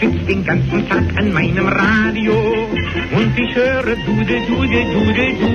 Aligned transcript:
sitz 0.00 0.26
den 0.26 0.44
ganzen 0.44 0.88
Tag 0.88 1.04
an 1.16 1.32
meinem 1.32 1.68
Radio 1.68 2.34
und 3.16 3.38
ich 3.38 3.54
höre 3.54 3.96
Dude, 4.06 4.40
Dude, 4.48 4.82
Dude, 4.92 5.26
Du. 5.40 5.50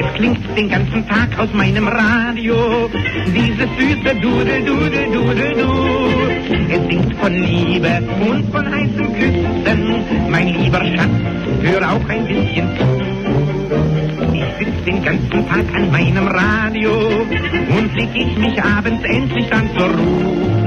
Es 0.00 0.14
klingt 0.14 0.56
den 0.56 0.68
ganzen 0.68 1.06
Tag 1.06 1.38
aus 1.38 1.52
meinem 1.52 1.86
Radio 1.86 2.88
dieses 3.26 3.68
süße 3.78 4.14
Dude, 4.20 4.62
Dude, 4.64 5.06
Dude, 5.12 5.52
Du. 5.60 5.70
Es 6.68 6.88
singt 6.88 7.14
von 7.14 7.32
Liebe 7.32 8.02
und 8.20 8.50
von 8.50 8.66
heißen 8.66 9.12
Küssen, 9.14 10.30
mein 10.30 10.48
lieber 10.48 10.84
Schatz, 10.84 11.18
hör 11.62 11.92
auch 11.92 12.08
ein 12.08 12.26
bisschen 12.26 12.68
zu. 12.76 14.34
Ich 14.34 14.66
sitz 14.66 14.84
den 14.84 15.02
ganzen 15.04 15.48
Tag 15.48 15.64
an 15.74 15.90
meinem 15.90 16.26
Radio 16.26 16.92
und 17.76 17.94
leg 17.94 18.08
ich 18.14 18.38
mich 18.38 18.62
abends 18.62 19.04
endlich 19.04 19.46
dann 19.48 19.68
zur 19.76 19.86
Ruhe 19.86 20.57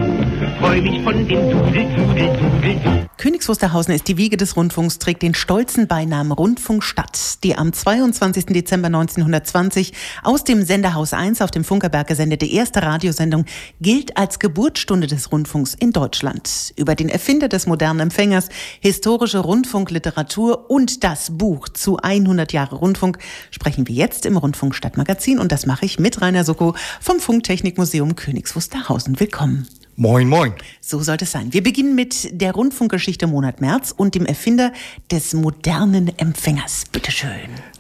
freu 0.59 0.81
mich 0.81 1.01
von 1.03 1.27
dem 1.27 1.49
Dudel, 1.49 1.95
Dudel, 1.95 2.37
Dudel, 2.37 3.07
Königs 3.17 3.47
Wusterhausen 3.47 3.93
ist 3.93 4.07
die 4.07 4.17
Wiege 4.17 4.35
des 4.35 4.55
Rundfunks, 4.55 4.97
trägt 4.97 5.21
den 5.21 5.35
stolzen 5.35 5.87
Beinamen 5.87 6.31
Rundfunkstadt, 6.31 7.43
die 7.43 7.55
am 7.55 7.71
22. 7.71 8.47
Dezember 8.47 8.87
1920 8.87 9.93
aus 10.23 10.43
dem 10.43 10.63
Senderhaus 10.63 11.13
1 11.13 11.41
auf 11.41 11.51
dem 11.51 11.63
Funkerberg 11.63 12.07
gesendete 12.07 12.47
erste 12.47 12.81
Radiosendung 12.81 13.45
gilt 13.79 14.17
als 14.17 14.39
Geburtsstunde 14.39 15.05
des 15.05 15.31
Rundfunks 15.31 15.75
in 15.75 15.91
Deutschland. 15.91 16.73
Über 16.77 16.95
den 16.95 17.09
Erfinder 17.09 17.47
des 17.47 17.67
modernen 17.67 17.99
Empfängers, 17.99 18.49
historische 18.79 19.39
Rundfunkliteratur 19.39 20.71
und 20.71 21.03
das 21.03 21.37
Buch 21.37 21.69
zu 21.69 21.97
100 21.97 22.53
Jahre 22.53 22.77
Rundfunk 22.77 23.19
sprechen 23.51 23.87
wir 23.87 23.93
jetzt 23.93 24.25
im 24.25 24.35
Rundfunkstadtmagazin 24.35 25.37
und 25.37 25.51
das 25.51 25.67
mache 25.67 25.85
ich 25.85 25.99
mit 25.99 26.21
Rainer 26.21 26.43
Soko 26.43 26.73
vom 26.99 27.19
Funktechnikmuseum 27.19 28.15
Königs 28.15 28.55
Wusterhausen. 28.55 29.19
Willkommen. 29.19 29.67
Moin, 30.01 30.27
moin. 30.27 30.55
So 30.79 30.99
sollte 31.03 31.25
es 31.25 31.31
sein. 31.31 31.53
Wir 31.53 31.61
beginnen 31.61 31.93
mit 31.93 32.41
der 32.41 32.53
Rundfunkgeschichte 32.53 33.27
Monat 33.27 33.61
März 33.61 33.93
und 33.95 34.15
dem 34.15 34.25
Erfinder 34.25 34.73
des 35.11 35.35
modernen 35.35 36.11
Empfängers. 36.17 36.85
Bitte 36.91 37.11
schön. 37.11 37.29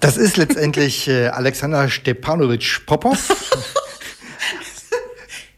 Das 0.01 0.17
ist 0.17 0.37
letztendlich 0.37 1.07
äh, 1.07 1.29
Alexander 1.29 1.89
Stepanowitsch 1.89 2.85
Popov. 2.85 3.17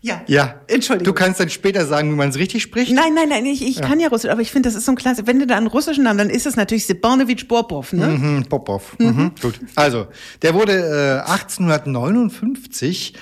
Ja. 0.05 0.21
Ja. 0.27 0.55
Entschuldigung. 0.67 1.05
Du 1.05 1.13
kannst 1.13 1.39
dann 1.39 1.49
später 1.49 1.85
sagen, 1.85 2.11
wie 2.11 2.15
man 2.17 2.27
es 2.27 2.37
richtig 2.37 2.61
spricht. 2.61 2.91
Nein, 2.91 3.13
nein, 3.13 3.29
nein, 3.29 3.45
ich, 3.45 3.65
ich 3.65 3.79
kann 3.79 4.01
ja 4.01 4.09
Russisch, 4.09 4.29
aber 4.29 4.41
ich 4.41 4.51
finde, 4.51 4.67
das 4.67 4.75
ist 4.75 4.83
so 4.83 4.91
ein 4.91 4.97
klasse. 4.97 5.27
Wenn 5.27 5.39
du 5.39 5.47
da 5.47 5.55
einen 5.55 5.67
russischen 5.67 6.03
Namen, 6.03 6.17
dann 6.17 6.29
ist 6.29 6.45
es 6.45 6.57
natürlich 6.57 6.83
Stepanowitsch 6.83 7.47
Popov, 7.47 7.93
ne? 7.93 8.07
Mhm, 8.07 8.43
Popov. 8.49 8.99
Mhm. 8.99 9.31
Gut. 9.41 9.61
Also, 9.75 10.07
der 10.41 10.55
wurde 10.55 11.21
äh, 11.25 11.31
1859 11.31 13.13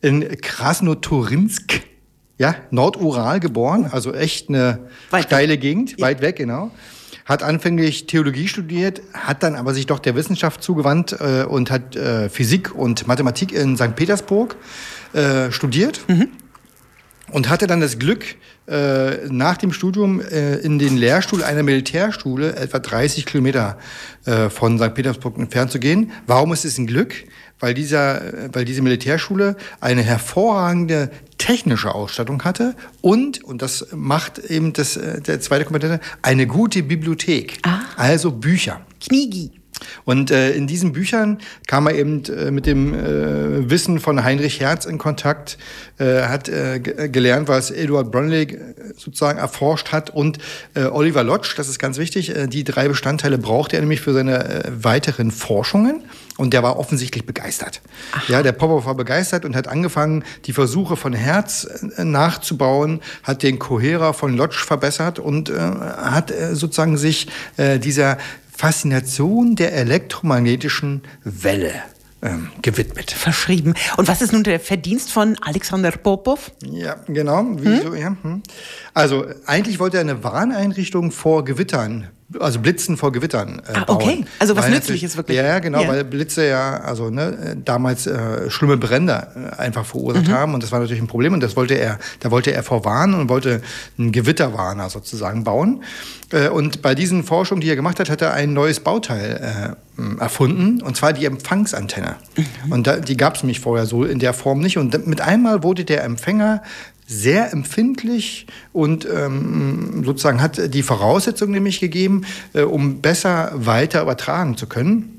in 0.00 0.40
Krasnoturinsk, 0.40 1.80
ja, 2.38 2.54
Nordural 2.70 3.40
geboren, 3.40 3.88
also 3.90 4.14
echt 4.14 4.48
eine 4.48 4.78
Weit 5.10 5.24
steile 5.24 5.52
weg. 5.54 5.60
Gegend, 5.60 5.98
Ja. 5.98 6.06
weit 6.06 6.20
weg, 6.22 6.36
genau. 6.36 6.70
Hat 7.24 7.42
anfänglich 7.42 8.06
Theologie 8.06 8.48
studiert, 8.48 9.02
hat 9.12 9.42
dann 9.42 9.54
aber 9.54 9.74
sich 9.74 9.84
doch 9.86 9.98
der 9.98 10.14
Wissenschaft 10.14 10.62
zugewandt 10.62 11.12
äh, 11.20 11.44
und 11.44 11.70
hat 11.70 11.94
äh, 11.94 12.28
Physik 12.30 12.74
und 12.74 13.06
Mathematik 13.06 13.52
in 13.52 13.76
St. 13.76 13.94
Petersburg 13.96 14.56
äh, 15.12 15.50
studiert. 15.52 16.00
und 17.30 17.50
hatte 17.50 17.66
dann 17.66 17.80
das 17.82 17.98
Glück, 17.98 18.24
äh, 18.66 19.26
nach 19.28 19.58
dem 19.58 19.72
Studium 19.74 20.20
äh, 20.22 20.56
in 20.56 20.78
den 20.78 20.96
Lehrstuhl 20.96 21.42
einer 21.42 21.62
Militärschule, 21.62 22.56
etwa 22.56 22.78
30 22.78 23.26
Kilometer 23.26 23.76
äh, 24.24 24.48
von 24.48 24.78
St. 24.78 24.94
Petersburg 24.94 25.36
entfernt 25.38 25.70
zu 25.70 25.78
gehen. 25.78 26.10
Warum 26.26 26.52
ist 26.54 26.64
es 26.64 26.78
ein 26.78 26.86
Glück? 26.86 27.14
Weil, 27.60 27.74
dieser, 27.74 28.22
äh, 28.46 28.48
weil 28.52 28.64
diese 28.64 28.80
Militärschule 28.80 29.56
eine 29.80 30.02
hervorragende 30.02 31.10
technische 31.38 31.94
Ausstattung 31.94 32.44
hatte 32.44 32.74
und, 33.00 33.42
und 33.44 33.62
das 33.62 33.88
macht 33.92 34.38
eben 34.38 34.72
das, 34.72 34.96
äh, 34.96 35.20
der 35.20 35.40
zweite 35.40 35.64
Kompetenz, 35.64 36.02
eine 36.22 36.46
gute 36.46 36.82
Bibliothek. 36.82 37.58
Ah. 37.62 37.80
Also 37.96 38.32
Bücher. 38.32 38.80
Kniegi. 39.00 39.57
Und 40.04 40.30
äh, 40.30 40.52
in 40.52 40.66
diesen 40.66 40.92
Büchern 40.92 41.38
kam 41.66 41.86
er 41.86 41.94
eben 41.94 42.24
äh, 42.24 42.50
mit 42.50 42.66
dem 42.66 42.94
äh, 42.94 43.70
Wissen 43.70 44.00
von 44.00 44.24
Heinrich 44.24 44.60
Hertz 44.60 44.84
in 44.84 44.98
Kontakt, 44.98 45.58
äh, 45.98 46.22
hat 46.22 46.48
äh, 46.48 46.80
ge- 46.80 47.08
gelernt, 47.08 47.48
was 47.48 47.70
Eduard 47.70 48.10
Bromley 48.10 48.42
äh, 48.42 48.58
sozusagen 48.96 49.38
erforscht 49.38 49.92
hat 49.92 50.10
und 50.10 50.38
äh, 50.74 50.84
Oliver 50.84 51.22
Lodge, 51.24 51.54
das 51.56 51.68
ist 51.68 51.78
ganz 51.78 51.98
wichtig, 51.98 52.34
äh, 52.34 52.46
die 52.46 52.64
drei 52.64 52.88
Bestandteile 52.88 53.38
brauchte 53.38 53.76
er 53.76 53.80
nämlich 53.80 54.00
für 54.00 54.12
seine 54.12 54.64
äh, 54.64 54.70
weiteren 54.82 55.30
Forschungen. 55.30 56.02
Und 56.36 56.54
der 56.54 56.62
war 56.62 56.78
offensichtlich 56.78 57.26
begeistert. 57.26 57.80
Ja, 58.28 58.44
der 58.44 58.52
Popov 58.52 58.86
war 58.86 58.94
begeistert 58.94 59.44
und 59.44 59.56
hat 59.56 59.66
angefangen, 59.66 60.22
die 60.44 60.52
Versuche 60.52 60.94
von 60.96 61.12
Hertz 61.12 61.68
äh, 61.96 62.04
nachzubauen, 62.04 63.00
hat 63.24 63.42
den 63.42 63.58
Coherer 63.58 64.14
von 64.14 64.36
Lodge 64.36 64.62
verbessert 64.64 65.18
und 65.18 65.50
äh, 65.50 65.54
hat 65.58 66.30
äh, 66.30 66.54
sozusagen 66.54 66.96
sich 66.96 67.26
äh, 67.56 67.80
dieser 67.80 68.18
Faszination 68.58 69.54
der 69.54 69.72
elektromagnetischen 69.72 71.02
Welle 71.22 71.74
ähm, 72.22 72.48
gewidmet. 72.60 73.12
Verschrieben. 73.12 73.74
Und 73.96 74.08
was 74.08 74.20
ist 74.20 74.32
nun 74.32 74.42
der 74.42 74.58
Verdienst 74.58 75.12
von 75.12 75.36
Alexander 75.42 75.92
Popov? 75.92 76.50
Ja, 76.64 76.96
genau. 77.06 77.46
Wieso, 77.52 77.94
ja, 77.94 78.16
hm. 78.20 78.42
Also 78.94 79.26
eigentlich 79.46 79.78
wollte 79.78 79.98
er 79.98 80.00
eine 80.00 80.24
Warneinrichtung 80.24 81.12
vor 81.12 81.44
Gewittern, 81.44 82.08
also 82.40 82.58
Blitzen 82.60 82.96
vor 82.96 83.10
Gewittern 83.12 83.62
äh, 83.66 83.72
Ah, 83.74 83.84
bauen. 83.84 83.96
okay. 83.96 84.24
Also 84.38 84.54
was 84.56 84.64
Weil 84.66 84.72
Nützliches 84.72 85.16
wirklich. 85.16 85.36
Ja, 85.38 85.44
ja, 85.44 85.58
genau, 85.60 85.82
Ja. 85.82 85.88
weil 85.88 86.04
Blitze 86.04 86.46
ja 86.46 86.78
also 86.80 87.08
ne, 87.10 87.56
damals 87.64 88.06
äh, 88.06 88.50
schlimme 88.50 88.76
Brände 88.76 89.28
äh, 89.56 89.56
einfach 89.60 89.86
verursacht 89.86 90.28
Mhm. 90.28 90.32
haben 90.32 90.54
und 90.54 90.62
das 90.62 90.70
war 90.72 90.80
natürlich 90.80 91.00
ein 91.02 91.06
Problem 91.08 91.32
und 91.32 91.40
das 91.42 91.56
wollte 91.56 91.74
er, 91.74 91.98
da 92.20 92.30
wollte 92.30 92.52
er 92.52 92.62
vorwarnen 92.62 93.14
und 93.18 93.28
wollte 93.30 93.62
einen 93.98 94.12
Gewitterwarner 94.12 94.90
sozusagen 94.90 95.44
bauen. 95.44 95.82
Äh, 96.30 96.48
und 96.48 96.82
bei 96.82 96.94
diesen 96.94 97.24
Forschungen, 97.24 97.62
die 97.62 97.70
er 97.70 97.76
gemacht 97.76 97.98
hat, 97.98 98.10
hat 98.10 98.20
er 98.20 98.34
ein 98.34 98.52
neues 98.52 98.80
Bauteil 98.80 99.76
äh, 99.98 100.20
erfunden 100.20 100.82
und 100.82 100.96
zwar 100.96 101.12
die 101.14 101.24
Empfangsantenne. 101.24 102.16
Mhm. 102.66 102.72
Und 102.72 102.86
da, 102.86 102.96
die 102.96 103.16
gab 103.16 103.36
es 103.36 103.42
nämlich 103.42 103.60
vorher 103.60 103.86
so 103.86 104.04
in 104.04 104.18
der 104.18 104.34
Form 104.34 104.60
nicht 104.60 104.76
und 104.76 105.06
mit 105.06 105.20
einmal 105.22 105.62
wurde 105.62 105.84
der 105.84 106.04
Empfänger 106.04 106.62
sehr 107.08 107.52
empfindlich 107.54 108.46
und 108.74 109.08
ähm, 109.10 110.02
sozusagen 110.04 110.42
hat 110.42 110.74
die 110.74 110.82
Voraussetzung 110.82 111.50
nämlich 111.50 111.80
gegeben, 111.80 112.26
äh, 112.52 112.62
um 112.62 113.00
besser 113.00 113.50
weiter 113.54 114.02
übertragen 114.02 114.58
zu 114.58 114.66
können. 114.66 115.17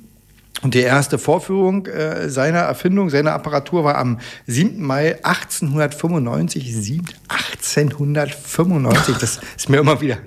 Und 0.61 0.73
die 0.73 0.81
erste 0.81 1.17
Vorführung 1.17 1.85
äh, 1.85 2.29
seiner 2.29 2.59
Erfindung, 2.59 3.09
seiner 3.09 3.31
Apparatur 3.33 3.83
war 3.85 3.97
am 3.97 4.19
7. 4.45 4.81
Mai 4.81 5.15
1895. 5.23 6.75
7, 6.75 7.05
1895, 7.29 9.17
das 9.17 9.39
ist 9.55 9.69
mir 9.69 9.77
immer 9.77 10.01
wieder 10.01 10.17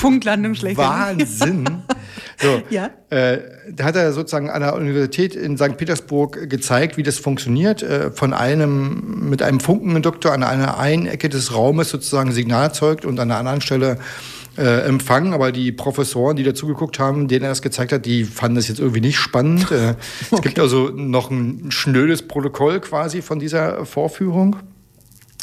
Punktlandung 0.00 0.54
schlechthin. 0.54 0.84
Wahnsinn. 0.84 1.82
So, 2.38 2.62
Ja. 2.70 2.90
äh, 3.10 3.38
da 3.72 3.84
hat 3.84 3.96
er 3.96 4.12
sozusagen 4.12 4.50
an 4.50 4.60
der 4.60 4.74
Universität 4.74 5.34
in 5.34 5.56
St. 5.56 5.76
Petersburg 5.76 6.50
gezeigt, 6.50 6.96
wie 6.96 7.02
das 7.02 7.18
funktioniert. 7.18 7.82
Äh, 7.82 8.10
von 8.10 8.34
einem, 8.34 9.28
mit 9.30 9.42
einem 9.42 9.60
Funkeninduktor 9.60 10.32
an 10.32 10.42
einer 10.42 10.78
einen 10.78 11.06
Ecke 11.06 11.28
des 11.28 11.54
Raumes 11.54 11.88
sozusagen 11.90 12.32
Signal 12.32 12.64
erzeugt 12.64 13.04
und 13.04 13.18
an 13.18 13.28
der 13.28 13.38
anderen 13.38 13.60
Stelle 13.60 13.98
äh, 14.56 14.82
empfangen. 14.86 15.32
Aber 15.32 15.52
die 15.52 15.72
Professoren, 15.72 16.36
die 16.36 16.44
dazugeguckt 16.44 16.98
haben, 16.98 17.28
denen 17.28 17.44
er 17.44 17.50
das 17.50 17.62
gezeigt 17.62 17.92
hat, 17.92 18.06
die 18.06 18.24
fanden 18.24 18.56
das 18.56 18.68
jetzt 18.68 18.80
irgendwie 18.80 19.00
nicht 19.00 19.18
spannend. 19.18 19.70
Äh, 19.70 19.94
Es 20.30 20.40
gibt 20.42 20.58
also 20.58 20.88
noch 20.88 21.30
ein 21.30 21.70
schnödes 21.70 22.22
Protokoll 22.22 22.80
quasi 22.80 23.22
von 23.22 23.38
dieser 23.38 23.84
Vorführung. 23.86 24.56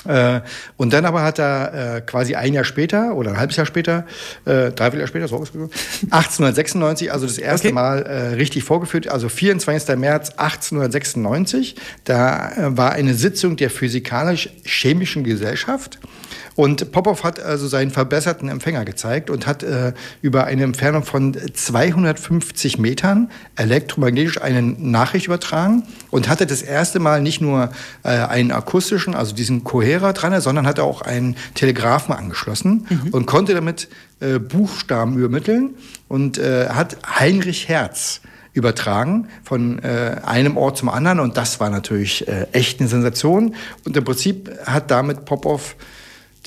Äh, 0.05 0.41
und 0.77 0.93
dann 0.93 1.05
aber 1.05 1.23
hat 1.23 1.39
er 1.39 1.97
äh, 1.97 2.01
quasi 2.01 2.35
ein 2.35 2.53
Jahr 2.53 2.63
später 2.63 3.15
oder 3.15 3.31
ein 3.31 3.37
halbes 3.37 3.55
Jahr 3.55 3.65
später, 3.65 4.05
äh, 4.45 4.71
dreiviertel 4.71 4.99
Jahr 4.99 5.07
später, 5.07 5.27
so 5.27 5.41
ist 5.41 5.53
es, 5.53 5.61
1896, 6.11 7.11
also 7.11 7.25
das 7.25 7.37
erste 7.37 7.67
Okay. 7.67 7.73
Mal 7.73 8.03
äh, 8.03 8.33
richtig 8.35 8.63
vorgeführt, 8.63 9.09
also 9.09 9.27
24. 9.29 9.95
März 9.97 10.31
1896. 10.37 11.75
Da 12.05 12.51
äh, 12.51 12.77
war 12.77 12.93
eine 12.93 13.13
Sitzung 13.13 13.57
der 13.57 13.69
Physikalisch-Chemischen 13.69 15.23
Gesellschaft. 15.23 15.99
Und 16.57 16.91
Popov 16.91 17.23
hat 17.23 17.39
also 17.39 17.67
seinen 17.67 17.91
verbesserten 17.91 18.49
Empfänger 18.49 18.83
gezeigt 18.83 19.29
und 19.29 19.45
hat 19.45 19.61
äh, 19.61 19.93
über 20.23 20.45
eine 20.45 20.63
Entfernung 20.63 21.03
von 21.03 21.37
250 21.53 22.79
Metern 22.79 23.29
elektromagnetisch 23.55 24.41
eine 24.41 24.63
Nachricht 24.63 25.27
übertragen 25.27 25.83
und 26.09 26.27
hatte 26.27 26.47
das 26.47 26.63
erste 26.63 26.97
Mal 26.97 27.21
nicht 27.21 27.41
nur 27.41 27.69
äh, 28.01 28.09
einen 28.09 28.51
akustischen, 28.51 29.13
also 29.13 29.35
diesen 29.35 29.63
Coherer 29.97 30.13
dran, 30.13 30.39
sondern 30.41 30.67
hatte 30.67 30.83
auch 30.83 31.01
einen 31.01 31.35
Telegraphen 31.55 32.13
angeschlossen 32.13 32.87
und 33.11 33.25
konnte 33.25 33.53
damit 33.53 33.87
äh, 34.19 34.39
Buchstaben 34.39 35.17
übermitteln 35.17 35.75
und 36.07 36.37
äh, 36.37 36.69
hat 36.69 36.97
Heinrich 37.19 37.67
Hertz 37.67 38.21
übertragen 38.53 39.27
von 39.43 39.79
äh, 39.79 40.17
einem 40.23 40.57
Ort 40.57 40.77
zum 40.77 40.89
anderen 40.89 41.19
und 41.19 41.37
das 41.37 41.59
war 41.59 41.69
natürlich 41.69 42.27
äh, 42.27 42.47
echt 42.51 42.79
eine 42.79 42.89
Sensation 42.89 43.55
und 43.85 43.95
im 43.95 44.03
Prinzip 44.03 44.49
hat 44.65 44.89
damit 44.89 45.25
Popov 45.25 45.75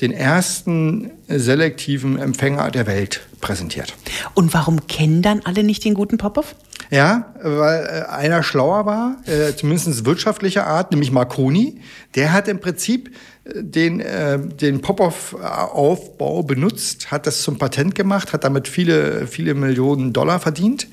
den 0.01 0.11
ersten 0.11 1.11
selektiven 1.27 2.17
Empfänger 2.17 2.71
der 2.71 2.87
Welt 2.87 3.21
präsentiert. 3.39 3.93
Und 4.33 4.53
warum 4.53 4.87
kennen 4.87 5.21
dann 5.21 5.41
alle 5.43 5.63
nicht 5.63 5.85
den 5.85 5.93
guten 5.93 6.17
Popov? 6.17 6.55
Ja, 6.89 7.33
weil 7.41 7.85
äh, 7.85 8.11
einer 8.11 8.43
schlauer 8.43 8.85
war, 8.85 9.17
äh, 9.25 9.55
zumindest 9.55 10.05
wirtschaftlicher 10.05 10.67
Art, 10.67 10.91
nämlich 10.91 11.11
Marconi. 11.11 11.79
Der 12.15 12.33
hat 12.33 12.49
im 12.49 12.59
Prinzip 12.59 13.15
den, 13.55 13.99
äh, 13.99 14.39
den 14.39 14.81
Popov-Aufbau 14.81 16.43
benutzt, 16.43 17.11
hat 17.11 17.27
das 17.27 17.41
zum 17.41 17.57
Patent 17.57 17.95
gemacht, 17.95 18.33
hat 18.33 18.43
damit 18.43 18.67
viele, 18.67 19.27
viele 19.27 19.53
Millionen 19.53 20.13
Dollar 20.13 20.39
verdient. 20.39 20.87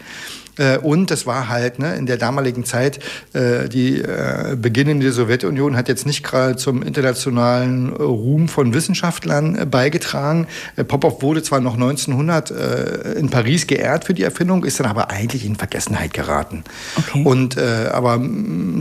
Äh, 0.59 0.79
und 0.79 1.11
es 1.11 1.27
war 1.27 1.49
halt 1.49 1.79
ne, 1.79 1.97
in 1.97 2.07
der 2.07 2.17
damaligen 2.17 2.65
Zeit, 2.65 2.99
äh, 3.33 3.69
die 3.69 4.01
äh, 4.01 4.57
beginnende 4.61 5.13
Sowjetunion 5.13 5.77
hat 5.77 5.89
jetzt 5.89 6.07
nicht 6.07 6.23
gerade 6.23 6.57
zum 6.57 6.83
internationalen 6.83 7.91
Ruhm 7.91 8.49
von 8.49 8.75
Wissenschaftlern 8.75 9.57
äh, 9.57 9.67
beigetragen. 9.67 10.47
Äh, 10.77 10.85
Popov 10.85 11.23
wurde 11.23 11.43
zwar 11.43 11.61
noch 11.61 11.75
1900 11.75 12.51
äh, 12.51 13.13
in 13.19 13.31
Paris 13.31 13.67
geehrt 13.67 14.05
für 14.05 14.15
die 14.15 14.23
Erfindung, 14.23 14.65
ist 14.65 14.81
dann 14.81 14.87
aber 14.87 15.11
eigentlich 15.11 15.45
in 15.45 15.57
Vergessenheit 15.57 16.13
geraten. 16.13 16.65
Okay. 16.97 17.25
Und 17.25 17.59
aber 17.59 18.21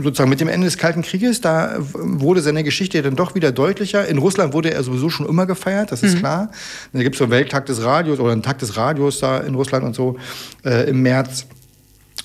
sozusagen 0.02 0.30
mit 0.30 0.40
dem 0.40 0.48
Ende 0.48 0.66
des 0.66 0.78
Kalten 0.78 1.02
Krieges, 1.02 1.40
da 1.40 1.76
wurde 1.78 2.40
seine 2.40 2.64
Geschichte 2.64 3.00
dann 3.02 3.16
doch 3.16 3.34
wieder 3.34 3.52
deutlicher. 3.52 4.06
In 4.06 4.18
Russland 4.18 4.52
wurde 4.52 4.72
er 4.72 4.82
sowieso 4.82 5.10
schon 5.10 5.26
immer 5.26 5.46
gefeiert, 5.46 5.92
das 5.92 6.02
ist 6.02 6.14
mhm. 6.14 6.18
klar. 6.18 6.50
Da 6.92 7.02
gibt 7.02 7.14
es 7.14 7.18
so 7.18 7.24
einen 7.24 7.32
Welttag 7.32 7.66
des 7.66 7.82
Radios 7.82 8.20
oder 8.20 8.32
einen 8.32 8.42
Tag 8.42 8.58
des 8.58 8.76
Radios 8.76 9.20
da 9.20 9.38
in 9.38 9.54
Russland 9.54 9.84
und 9.84 9.94
so 9.94 10.16
im 10.62 11.02
März. 11.02 11.46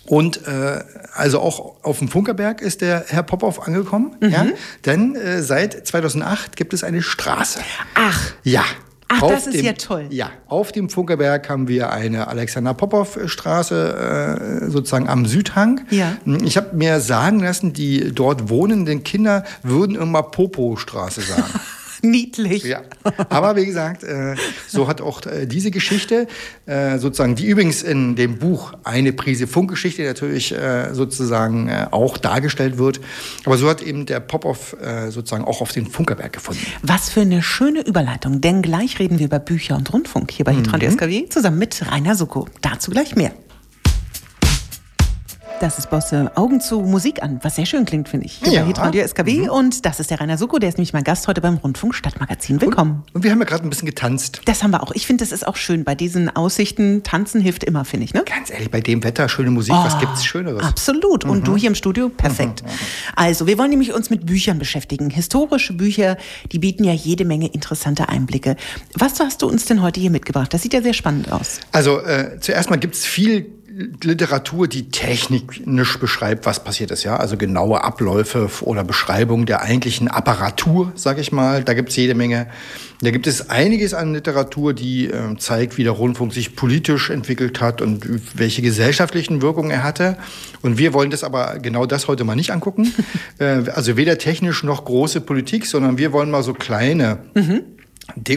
Und 0.06 0.48
äh, 0.48 0.84
also 1.14 1.40
auch 1.40 1.76
auf 1.84 2.00
dem 2.00 2.10
Funkerberg 2.10 2.62
ist 2.62 2.82
der 2.82 3.06
Herr 3.08 3.24
Popov 3.24 3.66
angekommen, 3.66 4.16
mhm. 4.20 4.30
ja? 4.30 4.46
denn 4.86 5.16
äh, 5.16 5.42
seit 5.42 5.88
2008 5.88 6.58
gibt 6.58 6.74
es 6.74 6.84
eine 6.84 7.02
Straße. 7.02 7.62
Ach. 7.96 8.34
Ja. 8.44 8.66
Ach, 9.08 9.22
auf 9.22 9.32
das 9.32 9.48
ist 9.48 9.58
dem, 9.58 9.66
ja 9.66 9.74
toll. 9.74 10.08
Ja, 10.10 10.32
auf 10.48 10.72
dem 10.72 10.90
Funkerberg 10.90 11.48
haben 11.48 11.68
wir 11.68 11.92
eine 11.92 12.28
Alexander 12.28 12.74
Popov-Straße, 12.74 14.66
äh, 14.66 14.70
sozusagen 14.72 15.08
am 15.08 15.26
Südhang. 15.26 15.82
Ja. 15.92 16.18
Ich 16.44 16.58
habe 16.58 16.76
mir 16.76 17.00
sagen 17.00 17.40
lassen, 17.40 17.74
die 17.74 18.12
dort 18.12 18.50
wohnenden 18.50 19.04
Kinder 19.04 19.44
würden 19.62 19.96
immer 19.96 20.24
Popo-Straße 20.24 21.22
sagen. 21.22 21.44
Niedlich. 22.06 22.66
Ja. 22.66 22.82
Aber 23.30 23.56
wie 23.56 23.66
gesagt, 23.66 24.04
äh, 24.04 24.36
so 24.68 24.90
hat 24.90 25.00
auch 25.00 25.26
äh, 25.26 25.46
diese 25.46 25.72
Geschichte, 25.72 26.28
äh, 26.66 26.98
sozusagen, 26.98 27.36
die 27.36 27.46
übrigens 27.46 27.82
in 27.82 28.18
dem 28.18 28.40
Buch 28.40 28.74
eine 28.84 29.14
Prise 29.14 29.48
Funkgeschichte 29.48 30.04
natürlich 30.04 30.52
äh, 30.52 30.94
sozusagen 30.94 31.70
äh, 31.70 31.88
auch 31.92 32.18
dargestellt 32.18 32.78
wird. 32.78 33.00
Aber 33.46 33.58
so 33.58 33.70
hat 33.70 33.82
eben 33.82 34.06
der 34.06 34.20
Pop-Off 34.20 34.76
äh, 34.82 35.12
sozusagen 35.12 35.46
auch 35.46 35.62
auf 35.62 35.72
den 35.72 35.88
Funkerberg 35.88 36.34
gefunden. 36.34 36.66
Was 36.82 37.10
für 37.10 37.22
eine 37.22 37.42
schöne 37.42 37.80
Überleitung, 37.80 38.42
denn 38.42 38.62
gleich 38.62 39.00
reden 39.00 39.20
wir 39.20 39.28
über 39.28 39.40
Bücher 39.40 39.78
und 39.78 39.94
Rundfunk 39.94 40.30
hier 40.30 40.44
bei 40.44 40.54
Hitradio 40.54 40.90
mhm. 40.90 40.96
SKW 40.96 41.30
zusammen 41.30 41.58
mit 41.58 41.90
Rainer 41.90 42.16
Suko. 42.16 42.50
Dazu 42.62 42.92
gleich 42.92 43.16
mehr. 43.16 43.32
Das 45.60 45.78
ist 45.78 45.90
Bosse 45.90 46.32
Augen 46.36 46.60
zu 46.60 46.82
Musik 46.82 47.24
an, 47.24 47.40
was 47.42 47.56
sehr 47.56 47.66
schön 47.66 47.86
klingt, 47.86 48.10
finde 48.10 48.26
ich. 48.26 48.42
Ja. 48.42 48.64
Bei 48.64 48.72
Radio 48.74 49.08
SKW. 49.08 49.44
Mhm. 49.44 49.50
Und 49.50 49.86
das 49.86 50.00
ist 50.00 50.10
der 50.10 50.20
Rainer 50.20 50.38
Suko, 50.38 50.60
der 50.60 50.70
ist 50.70 50.78
nämlich 50.78 50.94
mein 50.94 51.04
Gast 51.04 51.28
heute 51.28 51.42
beim 51.42 51.56
Rundfunk 51.56 51.96
Stadtmagazin. 51.96 52.60
Willkommen. 52.60 53.04
Und, 53.08 53.16
und 53.16 53.24
wir 53.24 53.32
haben 53.32 53.40
ja 53.40 53.46
gerade 53.46 53.64
ein 53.64 53.70
bisschen 53.70 53.86
getanzt. 53.86 54.42
Das 54.46 54.64
haben 54.64 54.72
wir 54.72 54.84
auch. 54.84 54.92
Ich 54.92 55.08
finde, 55.08 55.24
das 55.24 55.32
ist 55.32 55.48
auch 55.48 55.56
schön. 55.56 55.84
Bei 55.84 55.96
diesen 55.96 56.36
Aussichten, 56.36 57.04
tanzen 57.04 57.40
hilft 57.40 57.64
immer, 57.64 57.86
finde 57.86 58.06
ich. 58.06 58.14
Ne? 58.14 58.24
Ganz 58.26 58.50
ehrlich, 58.50 58.72
bei 58.72 58.82
dem 58.82 59.04
Wetter, 59.04 59.30
schöne 59.30 59.52
Musik, 59.52 59.74
oh, 59.74 59.86
was 59.86 59.96
es 60.16 60.26
Schöneres? 60.26 60.64
Absolut. 60.64 61.24
Und 61.24 61.40
mhm. 61.40 61.44
du 61.44 61.56
hier 61.56 61.70
im 61.70 61.76
Studio, 61.76 62.10
perfekt. 62.10 62.64
Mhm, 62.64 62.70
mhm. 62.70 62.76
Also, 63.16 63.48
wir 63.48 63.58
wollen 63.58 63.70
nämlich 63.70 63.94
uns 63.94 64.10
mit 64.10 64.26
Büchern 64.26 64.60
beschäftigen. 64.60 65.10
Historische 65.10 65.74
Bücher, 65.74 66.18
die 66.52 66.60
bieten 66.60 66.84
ja 66.84 66.94
jede 66.94 67.26
Menge 67.26 67.48
interessante 67.48 68.10
Einblicke. 68.10 68.58
Was 68.96 69.20
hast 69.20 69.42
du 69.42 69.48
uns 69.48 69.66
denn 69.66 69.82
heute 69.82 70.00
hier 70.00 70.12
mitgebracht? 70.12 70.54
Das 70.54 70.62
sieht 70.62 70.74
ja 70.74 70.82
sehr 70.82 70.94
spannend 70.94 71.32
aus. 71.32 71.60
Also, 71.72 72.00
äh, 72.00 72.40
zuerst 72.40 72.70
mal 72.70 72.78
gibt 72.78 72.96
es 72.96 73.06
viel 73.06 73.63
Literatur, 74.04 74.68
die 74.68 74.90
technisch 74.90 75.98
beschreibt, 75.98 76.46
was 76.46 76.64
passiert 76.64 76.92
ist, 76.92 77.04
ja, 77.04 77.18
also 77.18 77.38
genaue 77.38 77.84
Abläufe 77.84 78.48
oder 78.62 78.84
Beschreibung 78.84 79.48
der 79.48 79.62
eigentlichen 79.62 80.10
Apparatur, 80.10 80.92
sage 80.96 81.22
ich 81.22 81.32
mal, 81.32 81.64
da 81.64 81.74
gibt 81.74 81.90
es 81.90 81.96
jede 81.96 82.14
Menge. 82.14 82.48
Da 83.02 83.10
gibt 83.10 83.26
es 83.26 83.50
einiges 83.50 83.94
an 83.94 84.14
Literatur, 84.14 84.74
die 84.74 85.08
äh, 85.08 85.36
zeigt, 85.38 85.78
wie 85.78 85.84
der 85.84 85.94
Rundfunk 85.94 86.34
sich 86.34 86.56
politisch 86.56 87.10
entwickelt 87.10 87.62
hat 87.62 87.82
und 87.82 88.06
welche 88.38 88.62
gesellschaftlichen 88.62 89.42
Wirkungen 89.42 89.72
er 89.72 89.84
hatte. 89.84 90.18
Und 90.62 90.78
wir 90.78 90.94
wollen 90.94 91.10
das 91.10 91.24
aber 91.24 91.58
genau 91.60 91.86
das 91.86 92.08
heute 92.08 92.24
mal 92.24 92.36
nicht 92.36 92.52
angucken. 92.52 92.94
äh, 93.40 93.70
also 93.74 93.98
weder 93.98 94.20
technisch 94.20 94.64
noch 94.64 94.86
große 94.86 95.20
Politik, 95.20 95.66
sondern 95.66 95.98
wir 95.98 96.14
wollen 96.14 96.30
mal 96.30 96.44
so 96.44 96.54
kleine 96.54 97.18
mhm 97.34 97.64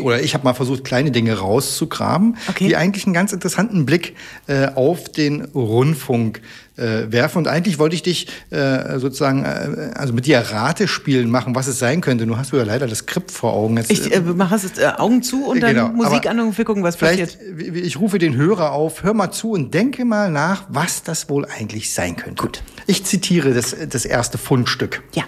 oder 0.01 0.23
ich 0.23 0.35
habe 0.35 0.45
mal 0.45 0.55
versucht, 0.55 0.85
kleine 0.85 1.11
Dinge 1.11 1.39
rauszugraben, 1.39 2.37
okay. 2.49 2.69
die 2.69 2.77
eigentlich 2.77 3.05
einen 3.05 3.15
ganz 3.15 3.33
interessanten 3.33 3.85
Blick 3.85 4.15
äh, 4.47 4.69
auf 4.75 5.11
den 5.11 5.43
Rundfunk 5.43 6.41
äh, 6.77 7.11
werfen. 7.11 7.39
Und 7.39 7.49
eigentlich 7.49 7.79
wollte 7.79 7.95
ich 7.95 8.03
dich 8.03 8.29
äh, 8.51 8.99
sozusagen 8.99 9.45
äh, 9.45 9.91
also 9.95 10.13
mit 10.13 10.27
dir 10.27 10.39
Ratespielen 10.39 11.31
machen, 11.31 11.55
was 11.55 11.67
es 11.67 11.79
sein 11.79 12.01
könnte. 12.01 12.27
Nur 12.27 12.39
hast 12.39 12.53
du 12.53 12.57
ja 12.57 12.63
leider 12.63 12.87
das 12.87 12.99
Skript 12.99 13.31
vor 13.31 13.53
Augen. 13.53 13.77
Jetzt, 13.77 13.91
ich 13.91 14.13
äh, 14.13 14.21
mache 14.21 14.55
es 14.55 14.79
äh, 14.79 14.87
Augen 14.97 15.23
zu 15.23 15.47
und 15.47 15.61
dann 15.61 15.75
genau. 15.75 15.89
Musik 15.89 16.29
an 16.29 16.39
und 16.41 16.57
wir 16.57 16.65
gucken, 16.65 16.83
was 16.83 16.97
passiert. 16.97 17.37
Ich 17.59 17.99
rufe 17.99 18.19
den 18.19 18.37
Hörer 18.37 18.73
auf, 18.73 19.03
hör 19.03 19.15
mal 19.15 19.31
zu 19.31 19.51
und 19.51 19.75
denke 19.75 20.05
mal 20.05 20.31
nach, 20.31 20.65
was 20.69 21.03
das 21.03 21.29
wohl 21.29 21.45
eigentlich 21.45 21.93
sein 21.93 22.17
könnte. 22.17 22.43
Gut. 22.43 22.63
Ich 22.87 23.05
zitiere 23.05 23.53
das, 23.53 23.75
das 23.89 24.05
erste 24.05 24.39
Fundstück. 24.39 25.03
Ja. 25.15 25.25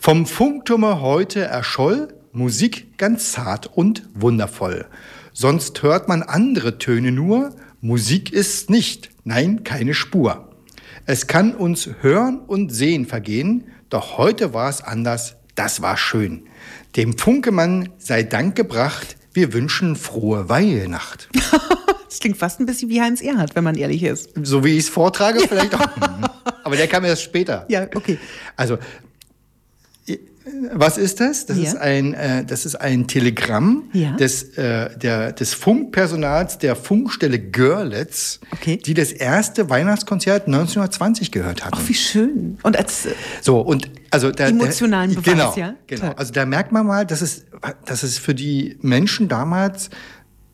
Vom 0.00 0.26
Funkturme 0.26 1.00
heute 1.00 1.40
erscholl 1.40 2.08
Musik 2.32 2.98
ganz 2.98 3.32
zart 3.32 3.66
und 3.66 4.08
wundervoll. 4.14 4.86
Sonst 5.32 5.82
hört 5.82 6.08
man 6.08 6.22
andere 6.22 6.78
Töne 6.78 7.12
nur, 7.12 7.54
Musik 7.80 8.32
ist 8.32 8.70
nicht, 8.70 9.10
nein, 9.24 9.62
keine 9.64 9.94
Spur. 9.94 10.48
Es 11.06 11.26
kann 11.26 11.54
uns 11.54 11.88
Hören 12.00 12.40
und 12.40 12.70
Sehen 12.70 13.06
vergehen, 13.06 13.64
doch 13.88 14.18
heute 14.18 14.52
war 14.52 14.68
es 14.68 14.82
anders, 14.82 15.36
das 15.54 15.80
war 15.80 15.96
schön. 15.96 16.42
Dem 16.96 17.16
Funkemann 17.16 17.90
sei 17.98 18.22
Dank 18.24 18.56
gebracht, 18.56 19.16
wir 19.32 19.52
wünschen 19.52 19.96
frohe 19.96 20.48
Weihnacht. 20.48 21.28
das 22.08 22.18
klingt 22.18 22.36
fast 22.36 22.60
ein 22.60 22.66
bisschen 22.66 22.88
wie 22.90 23.00
Heinz 23.00 23.20
Erhardt, 23.20 23.54
wenn 23.54 23.64
man 23.64 23.76
ehrlich 23.76 24.02
ist. 24.02 24.30
So 24.42 24.64
wie 24.64 24.72
ich 24.72 24.84
es 24.84 24.88
vortrage, 24.88 25.40
vielleicht 25.46 25.74
auch. 25.74 25.88
Aber 26.64 26.76
der 26.76 26.88
kam 26.88 27.04
erst 27.04 27.22
später. 27.22 27.64
Ja, 27.68 27.86
okay. 27.94 28.18
Also 28.56 28.78
was 30.72 30.98
ist 30.98 31.20
das? 31.20 31.46
Das, 31.46 31.56
ja. 31.56 31.64
ist, 31.64 31.76
ein, 31.76 32.14
äh, 32.14 32.44
das 32.44 32.66
ist 32.66 32.76
ein 32.76 33.06
Telegramm 33.06 33.84
ja. 33.92 34.12
des, 34.16 34.56
äh, 34.56 34.96
der, 34.98 35.32
des 35.32 35.54
Funkpersonals 35.54 36.58
der 36.58 36.76
Funkstelle 36.76 37.38
Görlitz, 37.38 38.40
okay. 38.52 38.76
die 38.76 38.94
das 38.94 39.12
erste 39.12 39.70
Weihnachtskonzert 39.70 40.46
1920 40.46 41.32
gehört 41.32 41.64
hatten. 41.64 41.78
Ach, 41.78 41.88
wie 41.88 41.94
schön. 41.94 42.58
Und 42.62 42.76
als 42.76 43.06
äh, 43.06 43.14
so, 43.40 43.60
und 43.60 43.90
also 44.10 44.30
da, 44.30 44.48
emotionalen 44.48 45.14
Beweis, 45.14 45.24
genau, 45.24 45.54
ja? 45.56 45.74
Genau. 45.86 46.12
Also 46.16 46.32
da 46.32 46.46
merkt 46.46 46.72
man 46.72 46.86
mal, 46.86 47.06
dass 47.06 47.20
es, 47.20 47.46
dass 47.84 48.02
es 48.02 48.18
für 48.18 48.34
die 48.34 48.78
Menschen 48.80 49.28
damals 49.28 49.90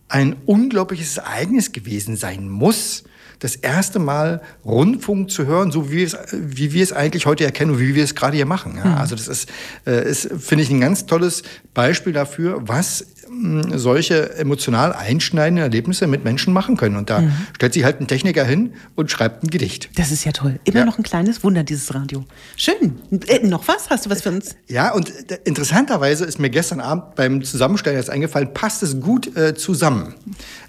ein 0.08 0.36
unglaubliches 0.46 1.18
Ereignis 1.18 1.72
gewesen 1.72 2.16
sein 2.16 2.48
muss, 2.48 3.04
das 3.38 3.56
erste 3.56 3.98
Mal 3.98 4.42
Rundfunk 4.64 5.30
zu 5.30 5.46
hören, 5.46 5.70
so 5.70 5.90
wie 5.90 5.96
wir 5.96 6.06
es, 6.06 6.16
wie 6.32 6.72
wir 6.72 6.82
es 6.82 6.92
eigentlich 6.92 7.26
heute 7.26 7.44
erkennen 7.44 7.72
und 7.72 7.80
wie 7.80 7.94
wir 7.94 8.04
es 8.04 8.14
gerade 8.14 8.36
hier 8.36 8.46
machen. 8.46 8.74
Ja, 8.76 8.84
mhm. 8.84 8.94
also 8.94 9.16
das 9.16 9.28
ist, 9.28 9.48
äh, 9.86 10.08
ist 10.08 10.28
finde 10.38 10.64
ich, 10.64 10.70
ein 10.70 10.80
ganz 10.80 11.06
tolles 11.06 11.42
Beispiel 11.72 12.12
dafür, 12.12 12.62
was 12.66 13.06
mh, 13.28 13.78
solche 13.78 14.34
emotional 14.36 14.92
einschneidenden 14.92 15.62
Erlebnisse 15.62 16.06
mit 16.06 16.24
Menschen 16.24 16.52
machen 16.52 16.76
können. 16.76 16.96
Und 16.96 17.10
da 17.10 17.20
mhm. 17.20 17.32
stellt 17.54 17.72
sich 17.72 17.84
halt 17.84 18.00
ein 18.00 18.06
Techniker 18.06 18.44
hin 18.44 18.74
und 18.94 19.10
schreibt 19.10 19.44
ein 19.44 19.48
Gedicht. 19.48 19.90
Das 19.96 20.10
ist 20.10 20.24
ja 20.24 20.32
toll. 20.32 20.60
Immer 20.64 20.80
ja. 20.80 20.84
noch 20.84 20.98
ein 20.98 21.04
kleines 21.04 21.42
Wunder, 21.42 21.64
dieses 21.64 21.94
Radio. 21.94 22.24
Schön. 22.56 22.98
Äh, 23.26 23.46
noch 23.46 23.66
was? 23.68 23.90
Hast 23.90 24.06
du 24.06 24.10
was 24.10 24.22
für 24.22 24.30
uns? 24.30 24.56
Ja, 24.68 24.92
und 24.92 25.30
äh, 25.30 25.38
interessanterweise 25.44 26.24
ist 26.24 26.38
mir 26.38 26.50
gestern 26.50 26.80
Abend 26.80 27.14
beim 27.14 27.42
Zusammenstellen 27.42 27.98
jetzt 27.98 28.10
eingefallen, 28.10 28.52
passt 28.54 28.82
es 28.82 29.00
gut 29.00 29.36
äh, 29.36 29.54
zusammen. 29.54 30.14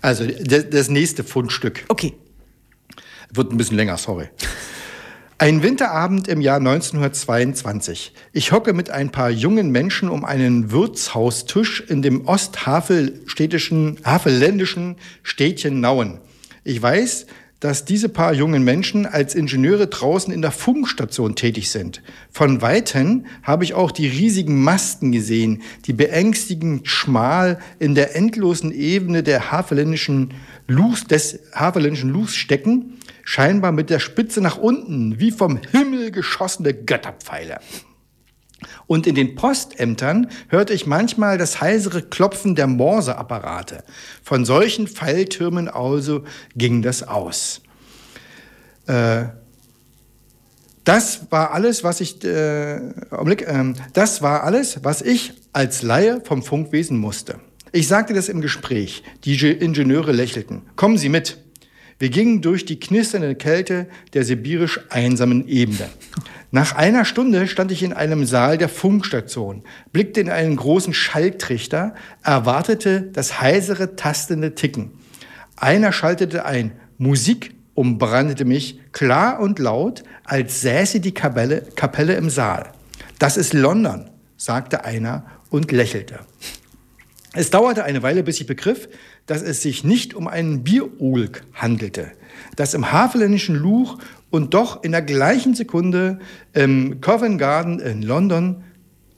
Also 0.02 0.26
das 0.26 0.90
nächste 0.90 1.24
Fundstück. 1.24 1.86
Okay. 1.88 2.14
Wird 3.32 3.52
ein 3.52 3.58
bisschen 3.58 3.78
länger, 3.78 3.98
sorry. 3.98 4.30
Ein 5.38 5.64
Winterabend 5.64 6.30
im 6.30 6.40
Jahr 6.40 6.58
1922. 6.58 8.14
Ich 8.32 8.54
hocke 8.54 8.72
mit 8.72 8.90
ein 8.90 9.12
paar 9.12 9.30
jungen 9.30 9.70
Menschen 9.70 10.08
um 10.08 10.24
einen 10.24 10.72
Wirtshaustisch 10.72 11.82
in 11.82 12.02
dem 12.02 12.26
osthavelstädtischen, 12.26 14.00
havelländischen 14.06 14.96
Städtchen 15.24 15.82
Nauen. 15.82 16.20
Ich 16.64 16.82
weiß, 16.82 17.26
dass 17.60 17.86
diese 17.86 18.10
paar 18.10 18.34
jungen 18.34 18.64
Menschen 18.64 19.06
als 19.06 19.34
Ingenieure 19.34 19.88
draußen 19.88 20.34
in 20.34 20.42
der 20.42 20.52
Funkstation 20.52 21.36
tätig 21.36 21.70
sind. 21.70 22.02
Von 22.32 22.62
weitem 22.62 23.26
habe 23.44 23.64
ich 23.64 23.74
auch 23.74 23.92
die 23.92 24.08
riesigen 24.08 24.62
Masten 24.62 25.12
gesehen, 25.12 25.62
die 25.86 25.94
beängstigend 25.94 26.88
schmal 26.88 27.60
in 27.80 27.96
der 27.96 28.16
endlosen 28.16 28.72
Ebene 28.72 29.24
der 29.24 29.52
havelländischen 29.52 30.34
Lus, 30.68 31.06
des 31.06 31.40
havelländischen 31.54 32.10
Lus 32.10 32.36
stecken 32.36 32.98
scheinbar 33.26 33.72
mit 33.72 33.90
der 33.90 34.00
Spitze 34.00 34.40
nach 34.40 34.58
unten, 34.58 35.20
wie 35.20 35.32
vom 35.32 35.60
Himmel 35.72 36.12
geschossene 36.12 36.74
Götterpfeile. 36.74 37.60
Und 38.88 39.08
in 39.08 39.16
den 39.16 39.36
Postämtern 39.36 40.30
hörte 40.50 40.74
ich 40.74 40.86
manchmal 40.86 41.38
das 41.38 41.62
heisere 41.62 42.02
Klopfen 42.02 42.56
der 42.56 42.68
Morseapparate. 42.68 43.84
Von 44.24 44.46
solchen 44.46 44.88
Pfeiltürmen 44.88 45.68
also 45.68 46.24
ging 46.56 46.82
das 46.82 47.04
aus. 47.04 47.62
Äh, 48.88 49.26
das 50.84 51.32
war 51.32 51.52
alles, 51.52 51.84
was 51.84 52.00
ich, 52.00 52.24
äh, 52.24 52.76
äh, 52.76 53.74
das 53.94 54.22
war 54.22 54.44
alles, 54.44 54.84
was 54.84 55.02
ich 55.02 55.34
als 55.52 55.82
Laie 55.82 56.22
vom 56.24 56.44
Funkwesen 56.44 56.98
musste. 56.98 57.40
Ich 57.72 57.88
sagte 57.88 58.14
das 58.14 58.30
im 58.30 58.40
Gespräch. 58.40 59.04
Die 59.26 59.36
Ingenieure 59.36 60.12
lächelten. 60.12 60.62
Kommen 60.76 60.98
Sie 60.98 61.10
mit. 61.10 61.45
Wir 61.98 62.10
gingen 62.10 62.42
durch 62.42 62.66
die 62.66 62.80
knisternde 62.80 63.36
Kälte 63.36 63.88
der 64.14 64.26
sibirisch 64.26 64.82
einsamen 64.90 65.48
Ebene. 65.48 65.90
Nach 66.52 66.76
einer 66.76 67.06
Stunde 67.06 67.48
stand 67.48 67.72
ich 67.72 67.84
in 67.84 67.94
einem 67.94 68.26
Saal 68.26 68.58
der 68.58 68.70
Funkstation, 68.70 69.64
blickte 69.94 70.20
in 70.20 70.30
einen 70.30 70.58
großen 70.58 70.94
Schalltrichter, 70.94 71.96
erwartete 72.22 73.02
das 73.14 73.40
heisere, 73.40 73.96
tastende 73.96 74.56
Ticken. 74.56 74.92
Einer 75.56 75.94
schaltete 75.94 76.46
ein. 76.46 76.74
Musik 76.98 77.56
umbrandete 77.76 78.46
mich 78.46 78.80
klar 78.92 79.40
und 79.40 79.60
laut, 79.60 80.04
als 80.26 80.62
säße 80.62 81.00
die 81.00 81.14
Kapelle, 81.14 81.62
Kapelle 81.76 82.16
im 82.16 82.30
Saal. 82.30 82.72
Das 83.20 83.38
ist 83.38 83.54
London, 83.54 84.10
sagte 84.36 84.84
einer 84.84 85.26
und 85.50 85.72
lächelte. 85.72 86.20
Es 87.34 87.50
dauerte 87.50 87.84
eine 87.84 88.02
Weile, 88.02 88.24
bis 88.24 88.40
ich 88.40 88.48
begriff, 88.48 88.88
dass 89.26 89.42
es 89.42 89.62
sich 89.62 89.84
nicht 89.84 90.14
um 90.14 90.28
einen 90.28 90.64
Bierulk 90.64 91.44
handelte, 91.54 92.12
das 92.56 92.74
im 92.74 92.92
havelländischen 92.92 93.56
Luch 93.56 93.98
und 94.30 94.54
doch 94.54 94.84
in 94.84 94.92
der 94.92 95.02
gleichen 95.02 95.56
Sekunde 95.56 96.20
im 96.54 97.02
Covent 97.02 97.40
Garden 97.40 97.80
in 97.80 98.02
London 98.02 98.64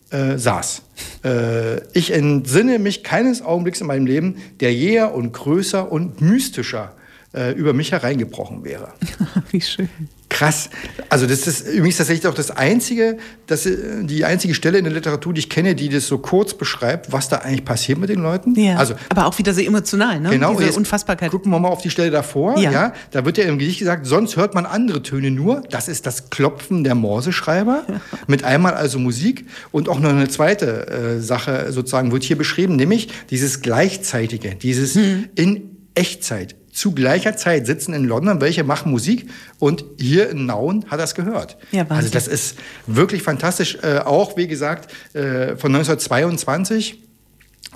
äh, 0.10 0.38
saß. 0.38 0.84
Äh, 1.24 1.82
ich 1.92 2.12
entsinne 2.12 2.80
mich 2.80 3.04
keines 3.04 3.42
Augenblicks 3.42 3.82
in 3.82 3.88
meinem 3.88 4.06
Leben, 4.06 4.36
der 4.60 4.74
jäher 4.74 5.14
und 5.14 5.34
größer 5.34 5.92
und 5.92 6.22
mystischer 6.22 6.94
äh, 7.34 7.52
über 7.54 7.74
mich 7.74 7.92
hereingebrochen 7.92 8.64
wäre. 8.64 8.94
Wie 9.52 9.62
schön. 9.62 9.90
Krass. 10.38 10.70
Also 11.10 11.26
das 11.26 11.48
ist 11.48 11.68
übrigens 11.68 11.98
tatsächlich 11.98 12.28
auch 12.28 12.36
das 12.36 12.52
einzige, 12.52 13.18
das, 13.48 13.66
äh, 13.66 14.04
die 14.04 14.24
einzige 14.24 14.54
Stelle 14.54 14.78
in 14.78 14.84
der 14.84 14.94
Literatur, 14.94 15.34
die 15.34 15.40
ich 15.40 15.50
kenne, 15.50 15.74
die 15.74 15.90
das 15.90 16.06
so 16.06 16.20
kurz 16.20 16.54
beschreibt, 16.54 17.12
was 17.12 17.28
da 17.28 17.38
eigentlich 17.38 17.66
passiert 17.66 17.98
mit 17.98 18.10
den 18.10 18.22
Leuten. 18.22 18.54
Ja. 18.54 18.76
Also 18.76 18.94
aber 19.10 19.26
auch 19.26 19.36
wieder 19.40 19.52
so 19.56 19.62
emotional, 19.62 20.20
ne? 20.20 20.30
Genau, 20.30 20.54
Diese 20.54 20.74
Unfassbarkeit. 20.74 21.32
Gucken 21.32 21.52
wir 21.52 21.58
mal 21.58 21.70
auf 21.70 21.82
die 21.82 21.90
Stelle 21.90 22.12
davor. 22.12 22.56
Ja. 22.60 22.72
Ja. 22.72 22.94
da 23.10 23.26
wird 23.26 23.40
ja 23.40 23.46
im 23.46 23.58
Gedicht 23.58 23.80
gesagt, 23.80 24.06
sonst 24.06 24.36
hört 24.38 24.54
man 24.54 24.68
andere 24.68 25.02
Töne 25.02 25.32
nur. 25.32 25.64
Das 25.72 25.88
ist 25.88 26.06
das 26.06 26.30
Klopfen 26.30 26.84
der 26.84 26.94
Morseschreiber. 26.94 27.86
Mit 28.28 28.44
einmal 28.44 28.76
also 28.76 29.00
Musik. 29.00 29.48
Und 29.72 29.90
auch 29.90 30.00
noch 30.00 30.12
eine 30.12 30.28
zweite 30.28 30.88
äh, 30.88 31.20
Sache 31.20 31.72
sozusagen 31.72 32.12
wird 32.12 32.24
hier 32.24 32.38
beschrieben, 32.38 32.76
nämlich 32.76 33.10
dieses 33.32 33.62
Gleichzeitige, 33.62 34.54
dieses 34.54 34.94
Hm. 34.94 35.30
in 35.34 35.78
Echtzeit. 35.96 36.57
Zu 36.78 36.92
gleicher 36.94 37.36
Zeit 37.36 37.66
sitzen 37.66 37.94
in 37.96 38.04
London 38.06 38.40
welche 38.40 38.64
machen 38.64 38.92
Musik 38.92 39.28
und 39.58 39.84
hier 40.00 40.30
in 40.30 40.46
Nauen 40.46 40.86
hat 40.92 41.00
er 41.00 41.06
es 41.06 41.16
gehört. 41.16 41.58
Ja, 41.72 41.80
Wahnsinn. 41.90 41.96
also 41.98 42.10
das 42.12 42.28
ist 42.28 42.58
wirklich 42.86 43.24
fantastisch. 43.24 43.80
Äh, 43.82 43.98
auch, 44.00 44.38
wie 44.38 44.48
gesagt, 44.48 44.94
äh, 45.16 45.56
von 45.56 45.74
1922 45.76 47.02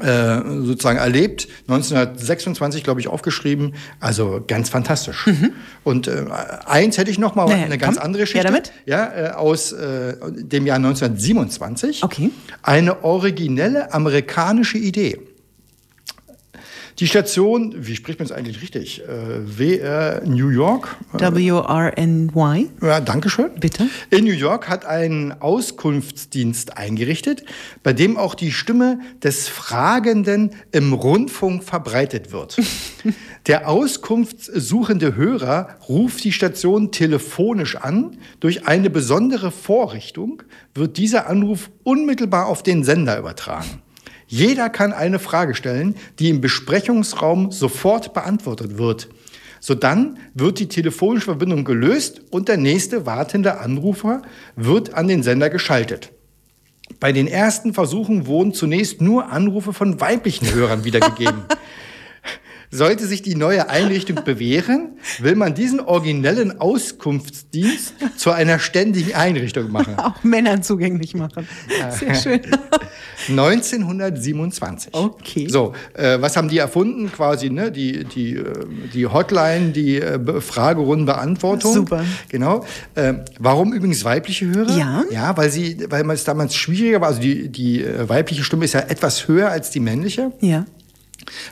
äh, 0.01 0.38
sozusagen 0.63 1.00
erlebt, 1.00 1.48
1926, 1.67 2.84
glaube 2.84 3.00
ich, 3.01 3.08
aufgeschrieben. 3.08 3.74
Also 4.00 4.43
ganz 4.48 4.70
fantastisch. 4.70 5.27
Und 5.84 6.08
äh, 6.08 6.25
eins 6.65 6.98
hätte 7.00 7.10
ich 7.10 7.17
noch 7.17 7.34
mal, 7.36 7.46
Mhm. 7.46 7.51
Naja, 7.53 7.65
eine 7.65 7.77
ganz 7.79 7.96
komm. 7.98 8.05
andere 8.05 8.24
Geschichte. 8.24 8.46
Ja, 8.48 8.51
damit? 8.51 8.72
Ja, 8.86 9.13
äh, 9.13 9.29
aus 9.31 9.72
äh, 9.74 10.13
dem 10.31 10.65
Jahr 10.67 10.77
1927. 10.77 12.03
Okay. 12.03 12.29
Eine 12.62 13.03
originelle 13.03 13.93
amerikanische 13.93 14.77
Idee. 14.77 15.20
Die 17.00 17.08
Station, 17.08 17.74
wie 17.78 17.96
spricht 17.96 18.20
man 18.20 18.26
es 18.26 18.32
eigentlich 18.32 18.62
richtig? 18.62 19.02
Äh, 19.02 19.58
WR 19.58 20.22
New 20.26 20.50
York. 20.50 20.98
W-R-N-Y. 21.14 22.70
Ja, 22.82 23.00
Dankeschön. 23.00 23.52
Bitte. 23.60 23.88
In 24.10 24.26
New 24.26 24.34
York 24.34 24.70
hat 24.70 24.86
ein 24.86 25.42
Auskunftsdienst 25.42 26.78
eingerichtet, 26.78 27.44
bei 27.84 27.94
dem 27.94 28.18
auch 28.18 28.36
die 28.36 28.52
Stimme 28.52 29.00
des 29.24 29.48
Fragenden 29.48 30.52
im 30.72 30.94
Rundfunk 30.94 31.64
verbreitet 31.64 32.32
wird. 32.32 32.58
Der 33.48 33.68
auskunftssuchende 33.68 35.16
Hörer 35.16 35.78
ruft 35.90 36.24
die 36.24 36.32
Station 36.32 36.92
telefonisch 36.92 37.76
an. 37.76 38.18
Durch 38.40 38.68
eine 38.68 38.90
besondere 38.90 39.52
Vorrichtung 39.52 40.44
wird 40.76 40.98
dieser 40.98 41.28
Anruf 41.28 41.72
unmittelbar 41.84 42.48
auf 42.48 42.64
den 42.64 42.84
Sender 42.84 43.18
übertragen. 43.18 43.82
Jeder 44.32 44.70
kann 44.70 44.94
eine 44.94 45.20
Frage 45.20 45.56
stellen, 45.56 45.98
die 46.18 46.30
im 46.30 46.40
Besprechungsraum 46.40 47.52
sofort 47.52 48.14
beantwortet 48.14 48.78
wird. 48.78 49.10
Sodann 49.60 50.20
wird 50.34 50.60
die 50.60 50.70
telefonische 50.70 51.26
Verbindung 51.26 51.66
gelöst 51.66 52.22
und 52.32 52.48
der 52.48 52.56
nächste 52.56 53.06
wartende 53.06 53.60
Anrufer 53.60 54.22
wird 54.56 54.94
an 54.94 55.10
den 55.10 55.22
Sender 55.22 55.50
geschaltet. 55.50 56.14
Bei 57.02 57.12
den 57.12 57.28
ersten 57.28 57.74
Versuchen 57.74 58.26
wurden 58.26 58.54
zunächst 58.54 59.02
nur 59.02 59.30
Anrufe 59.30 59.74
von 59.74 60.00
weiblichen 60.00 60.50
Hörern 60.54 60.86
wiedergegeben. 60.86 61.44
Sollte 62.74 63.06
sich 63.06 63.22
die 63.22 63.36
neue 63.36 63.70
Einrichtung 63.70 64.20
bewähren, 64.25 64.98
will 65.20 65.36
man 65.36 65.54
diesen 65.54 65.80
originellen 65.82 66.60
Auskunftsdienst 66.60 67.94
zu 68.18 68.32
einer 68.32 68.60
ständigen 68.60 69.13
Einrichtung 69.13 69.72
machen. 69.72 69.96
Auch 69.98 70.24
Männern 70.24 70.63
zugänglich 70.63 71.13
machen. 71.13 71.48
Sehr 71.92 72.16
schön. 72.16 72.42
1927. 73.30 74.94
Okay. 74.94 75.48
So, 75.50 75.74
äh, 75.94 76.20
was 76.22 76.36
haben 76.38 76.50
die 76.50 76.58
erfunden? 76.58 77.12
Quasi 77.12 77.50
ne, 77.50 77.72
die, 77.72 78.04
die, 78.06 78.36
äh, 78.36 78.54
die 78.94 79.06
Hotline, 79.08 79.72
die 79.72 79.98
äh, 79.98 80.18
Be- 80.18 80.42
Fragerundenbeantwortung. 80.42 81.74
Super. 81.74 82.04
Genau. 82.30 82.66
Äh, 82.96 83.16
warum 83.40 83.74
übrigens 83.74 84.04
weibliche 84.04 84.48
Hörer? 84.48 84.78
Ja. 84.78 85.04
Ja, 85.12 85.38
weil 85.38 85.50
sie, 85.51 85.78
weil 85.90 86.04
man 86.04 86.16
es 86.16 86.24
damals 86.24 86.56
schwieriger 86.56 87.01
war. 87.01 87.10
Also 87.10 87.22
die, 87.22 87.50
die 87.50 87.84
äh, 87.84 88.08
weibliche 88.08 88.44
Stimme 88.44 88.66
ist 88.66 88.74
ja 88.74 88.82
etwas 88.82 89.28
höher 89.28 89.50
als 89.50 89.70
die 89.72 89.80
männliche. 89.80 90.32
Ja. 90.40 90.66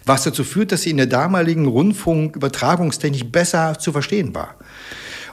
Was 0.06 0.24
dazu 0.24 0.44
führt, 0.44 0.72
dass 0.72 0.84
sie 0.84 0.92
in 0.92 0.98
der 0.98 1.08
damaligen 1.08 1.66
Rundfunkübertragungstechnik 1.68 3.32
besser 3.32 3.78
zu 3.80 3.92
verstehen 3.92 4.34
war. 4.36 4.56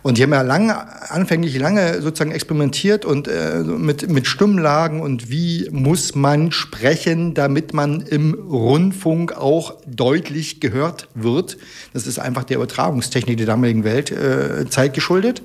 Und 0.06 0.18
die 0.18 0.22
haben 0.22 0.32
ja 0.32 0.42
lange, 0.42 1.10
anfänglich 1.10 1.58
lange 1.58 2.00
sozusagen 2.00 2.30
experimentiert 2.30 3.04
und 3.04 3.26
äh, 3.26 3.64
mit, 3.64 4.08
mit 4.08 4.28
Stimmlagen 4.28 5.00
und 5.00 5.30
wie 5.30 5.68
muss 5.72 6.14
man 6.14 6.52
sprechen, 6.52 7.34
damit 7.34 7.74
man 7.74 8.02
im 8.02 8.34
Rundfunk 8.34 9.36
auch 9.36 9.74
deutlich 9.84 10.60
gehört 10.60 11.08
wird. 11.14 11.58
Das 11.92 12.06
ist 12.06 12.20
einfach 12.20 12.44
der 12.44 12.58
Übertragungstechnik 12.58 13.36
der 13.36 13.46
damaligen 13.46 13.82
Welt 13.82 14.12
äh, 14.12 14.68
Zeit 14.68 14.94
geschuldet. 14.94 15.42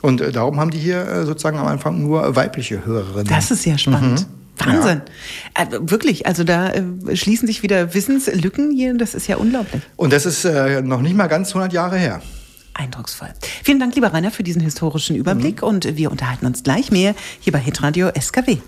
Und 0.00 0.20
äh, 0.20 0.32
darum 0.32 0.58
haben 0.58 0.72
die 0.72 0.78
hier 0.78 1.06
äh, 1.06 1.24
sozusagen 1.24 1.58
am 1.58 1.68
Anfang 1.68 2.02
nur 2.02 2.34
weibliche 2.34 2.84
Hörerinnen. 2.84 3.28
Das 3.28 3.52
ist 3.52 3.64
ja 3.64 3.78
spannend. 3.78 4.26
Wahnsinn. 4.60 5.02
Äh, 5.54 5.66
wirklich, 5.80 6.26
also 6.26 6.44
da 6.44 6.70
äh, 6.70 6.82
schließen 7.14 7.46
sich 7.46 7.62
wieder 7.62 7.94
Wissenslücken 7.94 8.70
hier. 8.70 8.94
Das 8.96 9.14
ist 9.14 9.26
ja 9.26 9.36
unglaublich. 9.36 9.82
und 9.96 10.12
das 10.12 10.26
ist 10.26 10.44
äh, 10.44 10.82
noch 10.82 11.02
nicht 11.02 11.16
mal 11.16 11.26
ganz 11.26 11.48
100 11.48 11.72
Jahre 11.72 11.96
her. 11.96 12.20
Eindrucksvoll. 12.74 13.28
Vielen 13.62 13.78
Dank, 13.78 13.94
lieber 13.94 14.12
Rainer, 14.12 14.30
für 14.30 14.42
diesen 14.42 14.62
historischen 14.62 15.16
Überblick 15.16 15.62
und 15.62 15.96
wir 15.96 16.10
unterhalten 16.10 16.46
uns 16.46 16.62
gleich 16.62 16.90
mehr 16.90 17.14
hier 17.40 17.52
bei 17.52 17.58
Hitradio 17.58 18.10
SKW. 18.18 18.58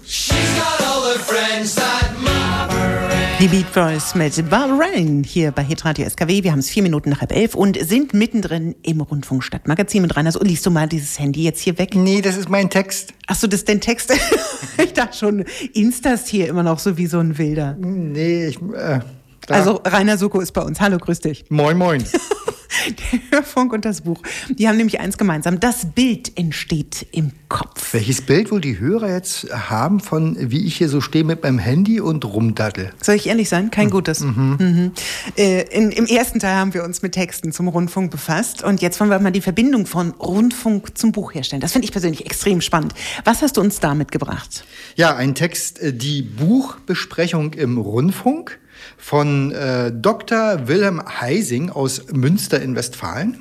Die 3.43 3.49
Beat 3.49 3.75
Boys 3.75 4.15
mit 4.15 4.49
Barbara 4.49 4.79
Rain 4.79 5.25
hier 5.25 5.51
bei 5.51 5.65
Hitradio 5.65 6.09
SKW. 6.09 6.45
Wir 6.45 6.53
haben 6.53 6.61
es 6.61 6.71
vier 6.71 6.85
Minuten 6.85 7.11
nach 7.11 7.23
halb 7.23 7.33
elf 7.33 7.57
und 7.57 7.77
sind 7.77 8.15
mittendrin 8.15 8.77
im 8.85 9.01
Rundfunk 9.01 9.43
Stadtmagazin 9.43 10.01
mit 10.01 10.15
Rainer. 10.15 10.31
So, 10.31 10.39
liest 10.39 10.65
du 10.65 10.71
mal 10.71 10.87
dieses 10.87 11.19
Handy 11.19 11.43
jetzt 11.43 11.61
hier 11.61 11.77
weg? 11.77 11.97
Nee, 11.97 12.21
das 12.21 12.37
ist 12.37 12.49
mein 12.49 12.71
Text. 12.71 13.15
Ach 13.27 13.35
so, 13.35 13.49
das 13.49 13.63
ist 13.63 13.69
dein 13.69 13.81
Text? 13.81 14.13
ich 14.79 14.93
dachte 14.93 15.19
schon, 15.19 15.45
Instast 15.75 16.29
hier 16.29 16.47
immer 16.47 16.63
noch 16.63 16.79
so 16.79 16.97
wie 16.97 17.09
so 17.09 17.19
ein 17.19 17.37
Wilder. 17.37 17.75
Nee, 17.81 18.47
ich. 18.47 18.63
Äh. 18.63 19.01
Also 19.49 19.81
Rainer 19.85 20.19
Suko 20.19 20.39
ist 20.39 20.53
bei 20.53 20.63
uns. 20.63 20.81
Hallo, 20.81 20.99
grüß 20.99 21.19
dich. 21.19 21.45
Moin, 21.49 21.77
moin. 21.77 22.05
Der 23.13 23.21
Hörfunk 23.31 23.73
und 23.73 23.85
das 23.85 24.03
Buch. 24.03 24.21
Die 24.49 24.69
haben 24.69 24.77
nämlich 24.77 25.01
eins 25.01 25.19
gemeinsam. 25.19 25.61
Das 25.61 25.87
Bild 25.87 26.37
entsteht 26.37 27.07
im 27.13 27.33
Kopf. 27.49 27.93
Welches 27.93 28.23
Bild 28.23 28.51
wohl 28.51 28.61
die 28.61 28.79
Hörer 28.79 29.11
jetzt 29.11 29.53
haben 29.53 30.01
von, 30.01 30.37
wie 30.51 30.67
ich 30.67 30.77
hier 30.77 30.89
so 30.89 31.01
stehe 31.01 31.25
mit 31.25 31.43
meinem 31.43 31.59
Handy 31.59 32.01
und 32.01 32.25
rumdattel? 32.25 32.93
Soll 33.01 33.17
ich 33.17 33.27
ehrlich 33.27 33.49
sein? 33.49 33.71
Kein 33.71 33.91
gutes. 33.91 34.21
Mhm. 34.21 34.93
Äh, 35.37 35.63
in, 35.71 35.91
Im 35.91 36.07
ersten 36.07 36.41
Teil 36.41 36.57
haben 36.57 36.75
wir 36.75 36.85
uns 36.85 37.03
mit 37.03 37.13
Texten 37.13 37.53
zum 37.53 37.69
Rundfunk 37.69 38.11
befasst 38.11 38.63
und 38.63 38.81
jetzt 38.81 38.99
wollen 39.01 39.11
wir 39.11 39.19
mal 39.19 39.31
die 39.31 39.41
Verbindung 39.41 39.87
von 39.87 40.13
Rundfunk 40.13 40.97
zum 40.97 41.13
Buch 41.13 41.35
herstellen. 41.35 41.61
Das 41.61 41.73
finde 41.73 41.85
ich 41.85 41.93
persönlich 41.93 42.25
extrem 42.27 42.61
spannend. 42.61 42.95
Was 43.25 43.43
hast 43.43 43.57
du 43.57 43.61
uns 43.61 43.81
da 43.81 43.95
mitgebracht? 43.95 44.65
Ja, 44.97 45.15
ein 45.17 45.35
Text, 45.35 45.81
äh, 45.81 45.93
die 45.93 46.23
Buchbesprechung 46.23 47.53
im 47.55 47.79
Rundfunk 47.79 48.59
von 48.97 49.53
äh, 49.53 49.93
Dr. 49.93 50.69
Wilhelm 50.69 51.03
Heising 51.21 51.71
aus 51.71 52.13
Münster 52.13 52.61
in 52.61 52.75
Westfalen, 52.75 53.39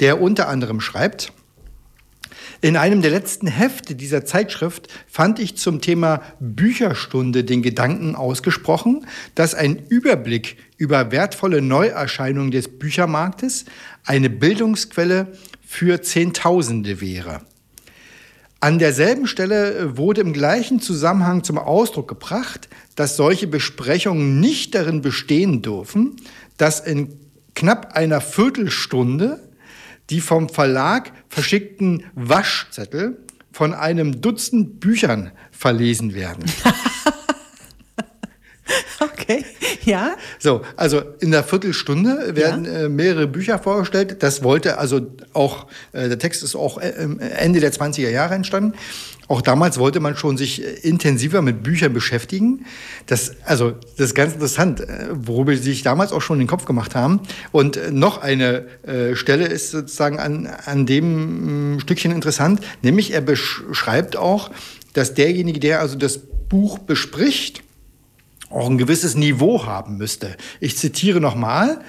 der 0.00 0.20
unter 0.20 0.48
anderem 0.48 0.80
schreibt, 0.80 1.32
In 2.60 2.76
einem 2.76 3.02
der 3.02 3.10
letzten 3.10 3.46
Hefte 3.46 3.94
dieser 3.94 4.24
Zeitschrift 4.24 4.88
fand 5.06 5.38
ich 5.38 5.56
zum 5.56 5.80
Thema 5.80 6.22
Bücherstunde 6.40 7.44
den 7.44 7.62
Gedanken 7.62 8.14
ausgesprochen, 8.14 9.06
dass 9.34 9.54
ein 9.54 9.82
Überblick 9.88 10.56
über 10.76 11.10
wertvolle 11.10 11.60
Neuerscheinungen 11.60 12.50
des 12.50 12.78
Büchermarktes 12.78 13.64
eine 14.04 14.30
Bildungsquelle 14.30 15.32
für 15.64 16.02
Zehntausende 16.02 17.00
wäre. 17.00 17.42
An 18.62 18.78
derselben 18.78 19.26
Stelle 19.26 19.96
wurde 19.96 20.20
im 20.20 20.32
gleichen 20.32 20.80
Zusammenhang 20.80 21.42
zum 21.42 21.58
Ausdruck 21.58 22.06
gebracht, 22.06 22.68
dass 22.94 23.16
solche 23.16 23.48
Besprechungen 23.48 24.38
nicht 24.38 24.76
darin 24.76 25.02
bestehen 25.02 25.62
dürfen, 25.62 26.14
dass 26.58 26.78
in 26.78 27.18
knapp 27.56 27.96
einer 27.96 28.20
Viertelstunde 28.20 29.40
die 30.10 30.20
vom 30.20 30.48
Verlag 30.48 31.10
verschickten 31.28 32.04
Waschzettel 32.14 33.18
von 33.50 33.74
einem 33.74 34.20
Dutzend 34.20 34.78
Büchern 34.78 35.32
verlesen 35.50 36.14
werden. 36.14 36.44
okay, 39.00 39.44
ja. 39.84 40.14
So, 40.38 40.62
also 40.76 41.02
in 41.20 41.30
der 41.30 41.44
Viertelstunde 41.44 42.34
werden 42.36 42.64
ja. 42.64 42.72
äh, 42.72 42.88
mehrere 42.88 43.26
Bücher 43.26 43.58
vorgestellt. 43.58 44.22
Das 44.22 44.42
wollte 44.42 44.78
also 44.78 45.06
auch, 45.32 45.66
äh, 45.92 46.08
der 46.08 46.18
Text 46.18 46.42
ist 46.42 46.54
auch 46.54 46.78
äh, 46.78 46.92
Ende 47.36 47.60
der 47.60 47.72
20er 47.72 48.10
Jahre 48.10 48.34
entstanden. 48.34 48.74
Auch 49.28 49.40
damals 49.40 49.78
wollte 49.78 50.00
man 50.00 50.16
schon 50.16 50.36
sich 50.36 50.62
äh, 50.62 50.72
intensiver 50.82 51.42
mit 51.42 51.62
Büchern 51.62 51.92
beschäftigen. 51.92 52.66
Das, 53.06 53.32
also, 53.44 53.72
das 53.96 54.08
ist 54.08 54.14
ganz 54.14 54.34
interessant, 54.34 54.80
äh, 54.80 55.06
worüber 55.10 55.56
sie 55.56 55.62
sich 55.62 55.82
damals 55.82 56.12
auch 56.12 56.20
schon 56.20 56.38
den 56.38 56.48
Kopf 56.48 56.64
gemacht 56.64 56.94
haben. 56.94 57.20
Und 57.50 57.76
äh, 57.76 57.90
noch 57.90 58.20
eine 58.20 58.66
äh, 58.82 59.14
Stelle 59.14 59.46
ist 59.46 59.70
sozusagen 59.70 60.18
an, 60.18 60.46
an 60.46 60.86
dem 60.86 61.78
äh, 61.78 61.80
Stückchen 61.80 62.12
interessant, 62.12 62.60
nämlich 62.82 63.14
er 63.14 63.22
beschreibt 63.22 64.16
auch, 64.16 64.50
dass 64.92 65.14
derjenige, 65.14 65.60
der 65.60 65.80
also 65.80 65.96
das 65.96 66.18
Buch 66.18 66.78
bespricht, 66.78 67.62
auch 68.52 68.68
ein 68.68 68.78
gewisses 68.78 69.14
Niveau 69.14 69.66
haben 69.66 69.96
müsste. 69.96 70.36
Ich 70.60 70.76
zitiere 70.76 71.20
nochmal. 71.20 71.80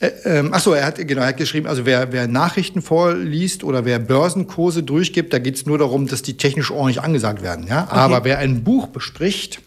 Äh, 0.00 0.10
ähm, 0.24 0.52
achso, 0.52 0.72
er 0.72 0.86
hat, 0.86 0.96
genau, 0.96 1.22
er 1.22 1.28
hat 1.28 1.36
geschrieben, 1.36 1.66
also 1.66 1.86
wer, 1.86 2.12
wer 2.12 2.28
Nachrichten 2.28 2.82
vorliest 2.82 3.64
oder 3.64 3.84
wer 3.84 3.98
Börsenkurse 3.98 4.82
durchgibt, 4.82 5.32
da 5.32 5.38
geht 5.38 5.56
es 5.56 5.66
nur 5.66 5.78
darum, 5.78 6.06
dass 6.06 6.22
die 6.22 6.36
technisch 6.36 6.70
ordentlich 6.70 7.02
angesagt 7.02 7.42
werden. 7.42 7.66
Ja? 7.66 7.84
Okay. 7.84 7.94
Aber 7.94 8.24
wer 8.24 8.38
ein 8.38 8.62
Buch 8.62 8.88
bespricht, 8.88 9.60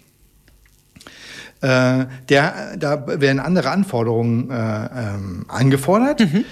äh, 1.62 2.06
der, 2.30 2.78
da 2.78 3.06
werden 3.20 3.40
andere 3.40 3.72
Anforderungen 3.72 4.50
äh, 4.50 4.54
ähm, 4.54 5.46
angefordert. 5.48 6.22
Mhm. 6.22 6.46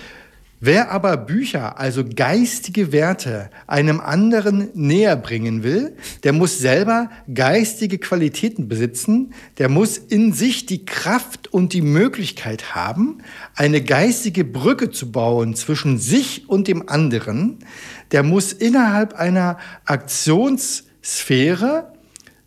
Wer 0.60 0.90
aber 0.90 1.18
Bücher, 1.18 1.80
also 1.80 2.04
geistige 2.04 2.92
Werte, 2.92 3.52
einem 3.68 4.00
anderen 4.00 4.70
näher 4.74 5.16
bringen 5.16 5.62
will, 5.62 5.96
der 6.24 6.34
muss 6.34 6.58
selber 6.58 7.12
geistige 7.32 8.00
Qualitäten 8.00 8.68
besitzen, 8.68 9.36
der 9.60 9.70
muss 9.70 10.00
in 10.00 10.34
sich 10.34 10.66
die 10.66 10.84
Kraft 10.84 11.54
und 11.54 11.74
die 11.74 11.84
Möglichkeit 11.84 12.74
haben, 12.74 13.20
eine 13.54 13.84
geistige 13.84 14.44
Brücke 14.44 14.90
zu 14.90 15.12
bauen 15.12 15.54
zwischen 15.54 16.00
sich 16.00 16.50
und 16.50 16.68
dem 16.68 16.90
anderen, 16.90 17.60
der 18.12 18.24
muss 18.24 18.52
innerhalb 18.52 19.14
einer 19.14 19.60
Aktionssphäre 19.86 21.94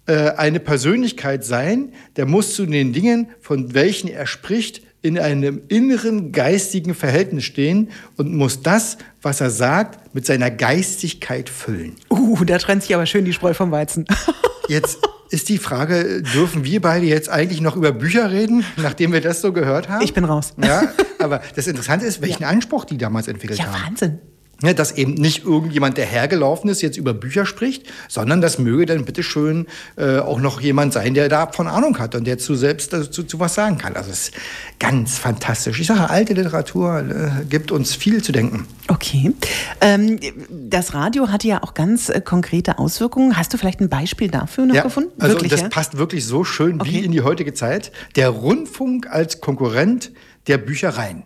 äh, 0.07 0.31
eine 0.31 0.59
Persönlichkeit 0.59 1.45
sein, 1.45 1.93
der 2.17 2.27
muss 2.27 2.57
zu 2.57 2.67
den 2.67 2.93
Dingen, 2.93 3.29
von 3.41 3.73
welchen 3.73 4.09
er 4.09 4.27
spricht, 4.27 4.83
in 5.03 5.19
einem 5.19 5.63
inneren 5.69 6.33
geistigen 6.33 6.95
Verhältnis 6.95 7.45
stehen 7.45 7.89
und 8.17 8.35
muss 8.35 8.63
das, 8.63 8.99
was 9.23 9.41
er 9.41 9.51
sagt, 9.51 10.15
mit 10.15 10.27
seiner 10.27 10.51
Geistigkeit 10.51 11.49
füllen. 11.49 11.97
Uh, 12.11 12.45
da 12.45 12.59
trennt 12.59 12.83
sich 12.83 12.95
aber 12.95 13.07
schön 13.07 13.25
die 13.25 13.33
Spreu 13.33 13.55
vom 13.55 13.71
Weizen. 13.71 14.05
Jetzt 14.69 14.99
ist 15.31 15.49
die 15.49 15.59
Frage, 15.59 16.23
dürfen 16.23 16.65
wir 16.65 16.81
beide 16.81 17.07
jetzt 17.07 17.29
eigentlich 17.29 17.61
noch 17.61 17.77
über 17.77 17.93
Bücher 17.93 18.31
reden, 18.31 18.65
nachdem 18.77 19.13
wir 19.13 19.21
das 19.21 19.41
so 19.41 19.53
gehört 19.53 19.89
haben? 19.89 20.03
Ich 20.03 20.13
bin 20.13 20.25
raus. 20.25 20.55
Ja, 20.63 20.93
aber 21.19 21.41
das 21.55 21.67
Interessante 21.67 22.07
ist, 22.07 22.21
welchen 22.21 22.43
ja. 22.43 22.49
Anspruch 22.49 22.85
die 22.85 22.99
damals 22.99 23.29
entwickelt 23.29 23.59
ja, 23.59 23.67
haben. 23.67 23.75
Ja, 23.75 23.87
Wahnsinn. 23.87 24.19
Ja, 24.63 24.75
dass 24.75 24.93
eben 24.93 25.15
nicht 25.15 25.45
irgendjemand, 25.45 25.97
der 25.97 26.07
hergelaufen 26.07 26.69
ist, 26.69 26.83
jetzt 26.83 26.99
über 26.99 27.15
Bücher 27.15 27.47
spricht, 27.47 27.85
sondern 28.09 28.41
das 28.41 28.59
möge 28.59 28.87
dann 28.87 29.05
bitteschön 29.05 29.67
äh, 29.97 30.19
auch 30.19 30.41
noch 30.41 30.61
jemand 30.61 30.93
sein, 30.93 31.15
der 31.15 31.29
davon 31.29 31.67
Ahnung 31.67 31.99
hat 31.99 32.15
und 32.15 32.27
der 32.27 32.39
zu 32.39 32.55
selbst 32.55 32.93
dazu 32.93 33.23
zu 33.23 33.41
was 33.41 33.55
sagen 33.55 33.79
kann. 33.79 33.97
Also 33.97 34.11
es 34.11 34.29
ist 34.29 34.35
ganz 34.79 35.19
fantastisch. 35.19 35.81
Ich 35.81 35.87
sage, 35.87 36.11
alte 36.11 36.35
Literatur 36.35 37.01
äh, 37.01 37.45
gibt 37.49 37.73
uns 37.73 37.95
viel 37.95 38.23
zu 38.23 38.33
denken. 38.33 38.67
Okay. 38.89 39.33
Ähm, 39.81 40.19
das 40.51 40.95
Radio 40.95 41.29
hatte 41.29 41.49
ja 41.49 41.63
auch 41.63 41.75
ganz 41.75 42.09
äh, 42.09 42.21
konkrete 42.21 42.79
Auswirkungen. 42.79 43.37
Hast 43.37 43.53
du 43.55 43.59
vielleicht 43.59 43.81
ein 43.81 43.89
Beispiel 43.89 44.29
dafür 44.29 44.67
noch 44.67 44.75
ja, 44.75 44.83
gefunden? 44.83 45.11
Also 45.19 45.37
wirklich, 45.37 45.51
das 45.51 45.63
ja? 45.63 45.69
passt 45.69 45.97
wirklich 45.97 46.27
so 46.27 46.45
schön 46.45 46.81
okay. 46.81 46.91
wie 46.91 46.99
in 46.99 47.13
die 47.13 47.23
heutige 47.23 47.55
Zeit. 47.55 47.93
Der 48.17 48.29
Rundfunk 48.29 49.07
als 49.09 49.41
Konkurrent 49.41 50.13
der 50.47 50.59
Büchereien. 50.59 51.23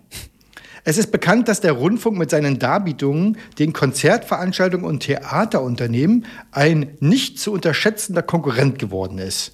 Es 0.86 0.98
ist 0.98 1.12
bekannt, 1.12 1.48
dass 1.48 1.62
der 1.62 1.72
Rundfunk 1.72 2.18
mit 2.18 2.28
seinen 2.28 2.58
Darbietungen 2.58 3.38
den 3.58 3.72
Konzertveranstaltungen 3.72 4.84
und 4.84 5.00
Theaterunternehmen 5.00 6.26
ein 6.52 6.90
nicht 7.00 7.38
zu 7.38 7.52
unterschätzender 7.52 8.22
Konkurrent 8.22 8.78
geworden 8.78 9.16
ist. 9.16 9.52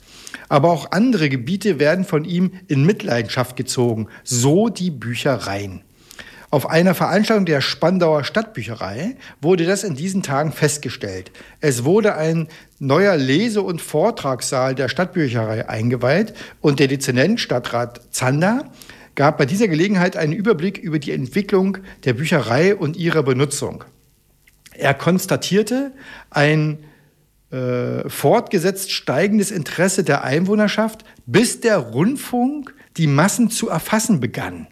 Aber 0.49 0.71
auch 0.73 0.91
andere 0.91 1.29
Gebiete 1.29 1.79
werden 1.79 2.05
von 2.05 2.25
ihm 2.25 2.53
in 2.67 2.85
Mitleidenschaft 2.85 3.57
gezogen, 3.57 4.09
so 4.25 4.69
die 4.69 4.91
Büchereien. 4.91 5.83
Auf 6.53 6.69
einer 6.69 6.97
Veranstaltung 6.97 7.47
der 7.47 7.61
Spandauer 7.61 8.25
Stadtbücherei 8.25 9.15
wurde 9.41 9.67
das 9.67 9.85
in 9.85 9.95
diesen 9.95 10.25
Tagen 10.25 10.51
festgestellt. 10.51 11.31
Es 11.61 11.85
wurde 11.85 12.17
ein 12.17 12.49
neuer 12.81 13.17
Lese- 13.17 13.63
und 13.63 13.81
Vortragssaal 13.81 14.75
der 14.75 14.89
Stadtbücherei 14.89 15.69
eingeweiht 15.69 16.35
und 16.61 16.81
der 16.81 16.89
Dezernent 16.89 17.39
Stadtrat 17.39 18.01
Zander 18.11 18.65
gab 19.21 19.37
bei 19.37 19.45
dieser 19.45 19.69
Gelegenheit 19.69 20.17
einen 20.17 20.33
Überblick 20.33 20.79
über 20.79 20.99
die 20.99 21.13
Entwicklung 21.13 21.77
der 22.05 22.15
Bücherei 22.15 22.75
und 22.75 22.97
ihrer 22.97 23.23
Benutzung. 23.23 23.85
Er 24.73 24.95
konstatierte 24.95 25.93
ein 26.31 26.79
äh, 27.51 28.09
fortgesetzt 28.09 28.93
steigendes 28.93 29.51
Interesse 29.51 30.05
der 30.05 30.25
Einwohnerschaft, 30.25 31.05
bis 31.27 31.61
der 31.61 31.77
Rundfunk 31.77 32.75
die 32.97 33.07
Massen 33.07 33.51
zu 33.51 33.69
erfassen 33.69 34.21
begann. 34.21 34.69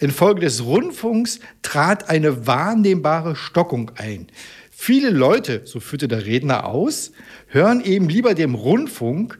Infolge 0.00 0.40
des 0.40 0.64
Rundfunks 0.64 1.38
trat 1.62 2.10
eine 2.10 2.44
wahrnehmbare 2.44 3.36
Stockung 3.36 3.92
ein. 3.94 4.26
Viele 4.72 5.10
Leute, 5.10 5.60
so 5.64 5.78
führte 5.78 6.08
der 6.08 6.26
Redner 6.26 6.64
aus, 6.64 7.12
hören 7.46 7.80
eben 7.84 8.08
lieber 8.08 8.34
dem 8.34 8.56
Rundfunk 8.56 9.38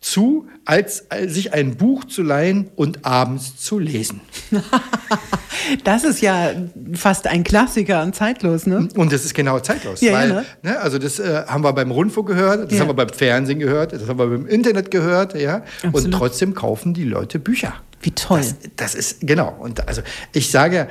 zu, 0.00 0.46
als 0.64 1.06
sich 1.26 1.52
ein 1.52 1.76
Buch 1.76 2.04
zu 2.04 2.22
leihen 2.22 2.70
und 2.76 3.04
abends 3.04 3.56
zu 3.56 3.78
lesen. 3.78 4.20
das 5.84 6.04
ist 6.04 6.20
ja 6.20 6.52
fast 6.94 7.26
ein 7.26 7.42
Klassiker 7.42 8.02
und 8.02 8.14
zeitlos, 8.14 8.66
ne? 8.66 8.88
Und 8.94 9.12
das 9.12 9.24
ist 9.24 9.34
genau 9.34 9.58
zeitlos. 9.58 10.00
Ja, 10.00 10.12
weil, 10.12 10.28
ja, 10.28 10.34
ne? 10.34 10.44
ne, 10.62 10.78
also 10.78 10.98
das 10.98 11.18
äh, 11.18 11.44
haben 11.46 11.64
wir 11.64 11.72
beim 11.72 11.90
Rundfunk 11.90 12.28
gehört, 12.28 12.70
das 12.70 12.74
ja. 12.74 12.80
haben 12.80 12.88
wir 12.88 12.94
beim 12.94 13.08
Fernsehen 13.08 13.58
gehört, 13.58 13.92
das 13.92 14.06
haben 14.06 14.18
wir 14.18 14.26
beim 14.26 14.46
Internet 14.46 14.90
gehört, 14.92 15.34
ja. 15.34 15.62
Absolut. 15.82 16.04
Und 16.04 16.12
trotzdem 16.12 16.54
kaufen 16.54 16.94
die 16.94 17.04
Leute 17.04 17.40
Bücher. 17.40 17.74
Wie 18.00 18.12
toll. 18.12 18.38
Das, 18.38 18.54
das 18.76 18.94
ist, 18.94 19.26
genau. 19.26 19.56
Und 19.58 19.88
also 19.88 20.02
ich 20.32 20.50
sage, 20.50 20.86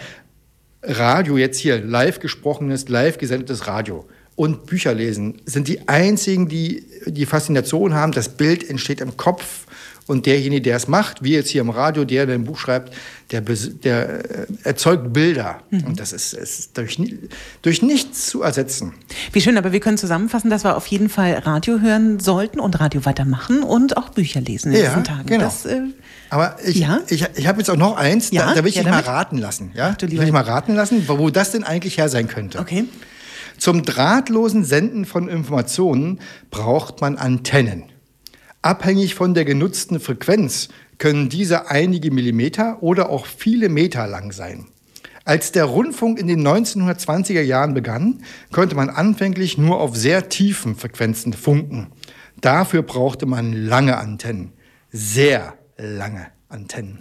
Radio 0.84 1.38
jetzt 1.38 1.60
hier, 1.60 1.80
live 1.80 2.20
gesprochenes, 2.20 2.89
live 2.89 3.17
gesendetes 3.17 3.67
Radio 3.67 4.06
und 4.38 4.67
Bücher 4.67 4.93
lesen 4.93 5.41
sind 5.45 5.67
die 5.67 5.89
einzigen, 5.89 6.47
die 6.47 6.86
die 7.08 7.26
Faszination 7.26 7.95
haben. 7.95 8.12
Das 8.12 8.30
Bild 8.30 8.69
entsteht 8.69 9.02
im 9.02 9.17
Kopf 9.17 9.65
und 10.06 10.28
derjenige, 10.28 10.62
der 10.62 10.78
es 10.78 10.88
macht, 10.88 11.23
wie 11.23 11.34
jetzt 11.34 11.50
hier 11.50 11.62
im 11.62 11.71
Radio, 11.71 12.06
der, 12.06 12.28
der 12.28 12.36
ein 12.36 12.43
Buch 12.43 12.60
schreibt, 12.60 12.93
der, 13.32 13.41
der 13.41 14.10
äh, 14.30 14.45
erzeugt 14.63 15.12
Bilder. 15.12 15.63
Mhm. 15.71 15.86
Und 15.86 16.00
das 16.00 16.13
ist, 16.13 16.34
ist 16.34 16.78
durch, 16.78 17.02
durch 17.63 17.82
nichts 17.82 18.28
zu 18.28 18.43
ersetzen. 18.43 18.93
Wie 19.34 19.41
schön, 19.41 19.58
aber 19.58 19.71
wir 19.71 19.80
können 19.80 19.97
zusammenfassen, 19.97 20.52
dass 20.52 20.63
wir 20.63 20.78
auf 20.78 20.86
jeden 20.86 21.10
Fall 21.10 21.34
Radio 21.34 21.80
hören 21.82 22.19
sollten 22.19 22.60
und 22.60 22.80
Radio 22.80 23.06
weitermachen 23.06 23.63
und 23.63 23.97
auch 23.97 24.10
Bücher 24.10 24.39
lesen 24.39 24.71
in 24.71 24.82
ja, 24.82 24.89
diesen 24.89 25.04
Tagen. 25.04 25.26
Genau. 25.26 25.45
Das, 25.45 25.65
äh, 25.65 25.82
aber 26.30 26.58
ich, 26.63 26.78
ja? 26.78 27.00
ich, 27.10 27.26
ich 27.36 27.47
habe 27.47 27.58
jetzt 27.58 27.71
auch 27.71 27.76
noch 27.76 27.97
eins, 27.97 28.30
ja? 28.30 28.45
da, 28.45 28.54
da 28.54 28.63
will 28.63 28.69
ich 28.69 28.76
ja, 28.76 28.84
dich 28.84 28.91
mal 28.91 29.02
raten 29.02 29.39
lassen. 29.39 29.71
Ja? 29.73 29.95
Ach, 29.97 30.02
will 30.02 30.23
ich 30.23 30.32
mal 30.32 30.43
raten 30.43 30.76
lassen, 30.76 31.08
wo 31.08 31.32
das 31.32 31.52
denn 31.52 31.63
eigentlich 31.63 31.97
her 31.97 32.08
sein 32.08 32.28
könnte. 32.28 32.60
Okay. 32.60 32.86
Zum 33.58 33.84
drahtlosen 33.84 34.63
Senden 34.63 35.06
von 35.06 35.28
Informationen 35.28 36.20
braucht 36.52 37.02
man 37.02 37.17
Antennen. 37.17 37.84
Abhängig 38.62 39.15
von 39.15 39.34
der 39.34 39.46
genutzten 39.46 40.00
Frequenz 40.00 40.70
können 40.98 41.30
diese 41.30 41.70
einige 41.70 42.12
Millimeter 42.12 42.82
oder 42.82 43.10
auch 43.10 43.26
viele 43.26 43.70
Meter 43.70 44.08
lang 44.08 44.32
sein. 44.32 44.65
Als 45.26 45.52
der 45.52 45.65
Rundfunk 45.65 46.20
in 46.20 46.28
den 46.28 46.48
1920er 46.48 47.41
Jahren 47.41 47.74
begann, 47.74 48.24
konnte 48.52 48.76
man 48.76 48.89
anfänglich 48.89 49.58
nur 49.58 49.80
auf 49.80 49.96
sehr 49.96 50.30
tiefen 50.30 50.76
Frequenzen 50.76 51.34
funken. 51.34 51.88
Dafür 52.39 52.82
brauchte 52.82 53.26
man 53.26 53.52
lange 53.52 53.98
Antennen, 53.98 54.54
sehr 54.91 55.56
lange 55.78 56.28
Antennen. 56.48 57.00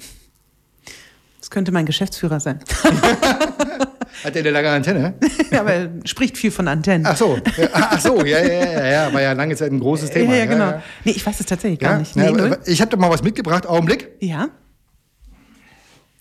Das 1.46 1.50
könnte 1.52 1.70
mein 1.70 1.86
Geschäftsführer 1.86 2.40
sein. 2.40 2.58
Hat 4.24 4.34
der 4.34 4.42
eine 4.42 4.50
lange 4.50 4.68
Antenne? 4.68 5.14
ja, 5.52 5.60
aber 5.60 5.72
er 5.74 5.90
spricht 6.04 6.36
viel 6.36 6.50
von 6.50 6.66
Antennen. 6.66 7.06
Ach 7.06 7.16
so, 7.16 7.38
ja, 7.56 7.68
ach 7.72 8.00
so, 8.00 8.24
ja, 8.24 8.40
ja, 8.40 8.64
ja, 8.64 8.86
ja, 8.86 9.12
war 9.12 9.22
ja 9.22 9.30
lange 9.30 9.54
Zeit 9.54 9.70
ein 9.70 9.78
großes 9.78 10.10
Thema. 10.10 10.32
Ja, 10.32 10.38
ja, 10.38 10.46
genau. 10.46 10.82
Nee, 11.04 11.12
ich 11.12 11.24
weiß 11.24 11.38
es 11.38 11.46
tatsächlich 11.46 11.78
gar 11.78 11.98
nicht. 11.98 12.16
Nee, 12.16 12.36
ja, 12.36 12.56
ich 12.64 12.80
habe 12.80 12.90
da 12.90 12.96
mal 12.96 13.10
was 13.10 13.22
mitgebracht, 13.22 13.64
Augenblick. 13.64 14.08
Ja. 14.18 14.48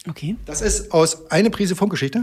Okay. 0.07 0.35
Das 0.45 0.61
ist 0.61 0.91
aus 0.91 1.31
einer 1.31 1.49
Prise 1.49 1.75
Funkgeschichte. 1.75 2.21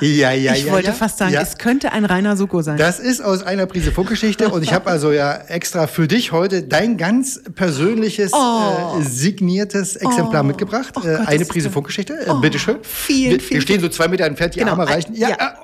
Ja, 0.00 0.32
ja, 0.32 0.54
ich 0.54 0.64
ja. 0.64 0.72
wollte 0.72 0.88
ja. 0.88 0.92
fast 0.94 1.18
sagen, 1.18 1.32
ja. 1.34 1.42
es 1.42 1.58
könnte 1.58 1.92
ein 1.92 2.04
reiner 2.04 2.36
Suko 2.36 2.62
sein. 2.62 2.78
Das 2.78 2.98
ist 3.00 3.20
aus 3.20 3.42
einer 3.42 3.66
Prise 3.66 3.92
Funkgeschichte 3.92 4.48
und 4.48 4.62
ich 4.62 4.72
habe 4.72 4.88
also 4.88 5.12
ja 5.12 5.34
extra 5.48 5.86
für 5.86 6.08
dich 6.08 6.32
heute 6.32 6.62
dein 6.62 6.96
ganz 6.96 7.40
persönliches 7.54 8.32
Oh. 8.32 8.98
äh, 8.98 9.02
signiertes 9.02 9.96
Exemplar 9.96 10.42
Oh. 10.42 10.46
mitgebracht. 10.46 10.94
Oh 10.96 11.00
äh, 11.06 11.16
Gott, 11.16 11.28
eine 11.28 11.44
Prise. 11.44 11.70
Funkgeschichte. 11.70 12.14
Äh, 12.14 12.30
Oh, 12.30 12.40
bitteschön. 12.40 12.76
vielen, 12.82 13.32
wir, 13.32 13.40
vielen 13.40 13.50
wir 13.58 13.60
stehen 13.62 13.80
so 13.80 13.88
zwei 13.88 14.08
Meter 14.08 14.24
entfernt, 14.24 14.54
die 14.54 14.60
Genau, 14.60 14.72
Arme 14.72 14.88
reichen. 14.88 15.14
Ja, 15.14 15.28
ja. 15.30 15.54